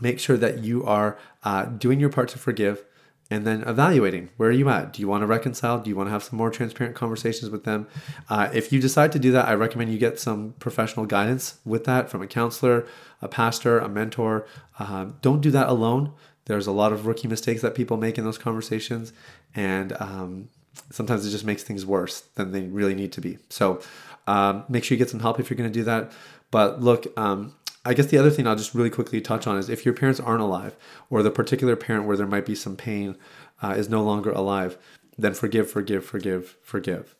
make 0.00 0.18
sure 0.18 0.36
that 0.36 0.58
you 0.58 0.84
are 0.84 1.18
uh, 1.42 1.64
doing 1.64 2.00
your 2.00 2.10
part 2.10 2.28
to 2.30 2.38
forgive 2.38 2.84
and 3.32 3.46
then 3.46 3.62
evaluating 3.62 4.28
where 4.36 4.50
are 4.50 4.52
you 4.52 4.68
at 4.68 4.92
do 4.92 5.00
you 5.00 5.08
want 5.08 5.22
to 5.22 5.26
reconcile 5.26 5.78
do 5.78 5.88
you 5.88 5.96
want 5.96 6.06
to 6.06 6.10
have 6.10 6.22
some 6.22 6.36
more 6.36 6.50
transparent 6.50 6.94
conversations 6.94 7.50
with 7.50 7.64
them 7.64 7.86
uh, 8.28 8.50
if 8.52 8.72
you 8.72 8.80
decide 8.80 9.10
to 9.10 9.18
do 9.18 9.32
that 9.32 9.48
i 9.48 9.54
recommend 9.54 9.90
you 9.90 9.98
get 9.98 10.20
some 10.20 10.54
professional 10.58 11.06
guidance 11.06 11.58
with 11.64 11.84
that 11.84 12.10
from 12.10 12.20
a 12.20 12.26
counselor 12.26 12.86
a 13.22 13.28
pastor 13.28 13.78
a 13.78 13.88
mentor 13.88 14.46
uh, 14.78 15.06
don't 15.22 15.40
do 15.40 15.50
that 15.50 15.68
alone 15.68 16.12
there's 16.44 16.66
a 16.66 16.72
lot 16.72 16.92
of 16.92 17.06
rookie 17.06 17.28
mistakes 17.28 17.62
that 17.62 17.74
people 17.74 17.96
make 17.96 18.18
in 18.18 18.24
those 18.24 18.38
conversations 18.38 19.12
and 19.54 19.92
um, 20.00 20.48
sometimes 20.90 21.26
it 21.26 21.30
just 21.30 21.44
makes 21.44 21.62
things 21.62 21.84
worse 21.84 22.22
than 22.34 22.52
they 22.52 22.62
really 22.62 22.94
need 22.94 23.12
to 23.12 23.20
be 23.20 23.38
so 23.48 23.80
um, 24.26 24.64
make 24.68 24.84
sure 24.84 24.94
you 24.94 24.98
get 24.98 25.10
some 25.10 25.20
help 25.20 25.40
if 25.40 25.50
you're 25.50 25.56
going 25.56 25.70
to 25.70 25.78
do 25.78 25.84
that 25.84 26.12
but 26.50 26.80
look 26.80 27.06
um, 27.18 27.54
I 27.84 27.94
guess 27.94 28.06
the 28.06 28.18
other 28.18 28.30
thing 28.30 28.46
I'll 28.46 28.56
just 28.56 28.74
really 28.74 28.90
quickly 28.90 29.20
touch 29.20 29.46
on 29.46 29.58
is 29.58 29.68
if 29.68 29.84
your 29.84 29.94
parents 29.94 30.20
aren't 30.20 30.40
alive, 30.40 30.76
or 31.10 31.22
the 31.22 31.32
particular 31.32 31.74
parent 31.74 32.06
where 32.06 32.16
there 32.16 32.28
might 32.28 32.46
be 32.46 32.54
some 32.54 32.76
pain 32.76 33.16
uh, 33.60 33.74
is 33.76 33.88
no 33.88 34.04
longer 34.04 34.30
alive, 34.30 34.78
then 35.18 35.34
forgive, 35.34 35.68
forgive, 35.70 36.04
forgive, 36.04 36.56
forgive. 36.62 37.16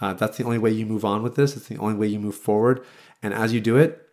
Uh, 0.00 0.14
that's 0.14 0.36
the 0.36 0.44
only 0.44 0.58
way 0.58 0.70
you 0.70 0.86
move 0.86 1.04
on 1.04 1.22
with 1.22 1.34
this. 1.34 1.56
It's 1.56 1.66
the 1.66 1.78
only 1.78 1.94
way 1.94 2.06
you 2.06 2.20
move 2.20 2.36
forward. 2.36 2.84
And 3.22 3.34
as 3.34 3.52
you 3.52 3.60
do 3.60 3.76
it, 3.76 4.08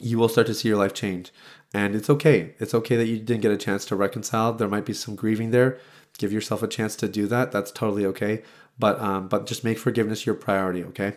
you 0.00 0.18
will 0.18 0.28
start 0.28 0.46
to 0.48 0.54
see 0.54 0.68
your 0.68 0.78
life 0.78 0.94
change. 0.94 1.32
And 1.74 1.94
it's 1.94 2.10
okay. 2.10 2.54
It's 2.58 2.74
okay 2.74 2.96
that 2.96 3.06
you 3.06 3.18
didn't 3.18 3.42
get 3.42 3.50
a 3.50 3.56
chance 3.56 3.84
to 3.86 3.96
reconcile. 3.96 4.52
There 4.52 4.68
might 4.68 4.84
be 4.84 4.92
some 4.92 5.16
grieving 5.16 5.50
there. 5.50 5.78
Give 6.18 6.32
yourself 6.32 6.62
a 6.62 6.68
chance 6.68 6.94
to 6.96 7.08
do 7.08 7.26
that. 7.28 7.52
That's 7.52 7.70
totally 7.70 8.04
okay. 8.06 8.42
But 8.78 9.00
um, 9.00 9.28
but 9.28 9.46
just 9.46 9.64
make 9.64 9.78
forgiveness 9.78 10.26
your 10.26 10.34
priority. 10.34 10.84
Okay. 10.84 11.14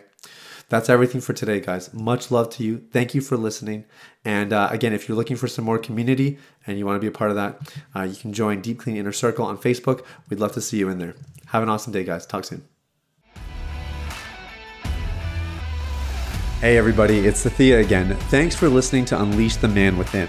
That's 0.68 0.88
everything 0.88 1.20
for 1.20 1.32
today, 1.32 1.60
guys. 1.60 1.94
Much 1.94 2.30
love 2.30 2.50
to 2.50 2.64
you. 2.64 2.82
Thank 2.90 3.14
you 3.14 3.20
for 3.20 3.36
listening. 3.36 3.84
And 4.24 4.52
uh, 4.52 4.68
again, 4.72 4.92
if 4.92 5.08
you're 5.08 5.16
looking 5.16 5.36
for 5.36 5.46
some 5.46 5.64
more 5.64 5.78
community 5.78 6.38
and 6.66 6.76
you 6.76 6.84
want 6.84 6.96
to 6.96 7.00
be 7.00 7.06
a 7.06 7.12
part 7.12 7.30
of 7.30 7.36
that, 7.36 7.72
uh, 7.94 8.02
you 8.02 8.16
can 8.16 8.32
join 8.32 8.62
Deep 8.62 8.80
Clean 8.80 8.96
Inner 8.96 9.12
Circle 9.12 9.46
on 9.46 9.58
Facebook. 9.58 10.04
We'd 10.28 10.40
love 10.40 10.52
to 10.52 10.60
see 10.60 10.78
you 10.78 10.88
in 10.88 10.98
there. 10.98 11.14
Have 11.46 11.62
an 11.62 11.68
awesome 11.68 11.92
day, 11.92 12.02
guys. 12.02 12.26
Talk 12.26 12.44
soon. 12.44 12.64
Hey, 16.60 16.78
everybody, 16.78 17.18
it's 17.18 17.44
Thea 17.44 17.78
again. 17.78 18.16
Thanks 18.28 18.56
for 18.56 18.68
listening 18.68 19.04
to 19.06 19.22
Unleash 19.22 19.56
the 19.56 19.68
Man 19.68 19.96
Within. 19.96 20.28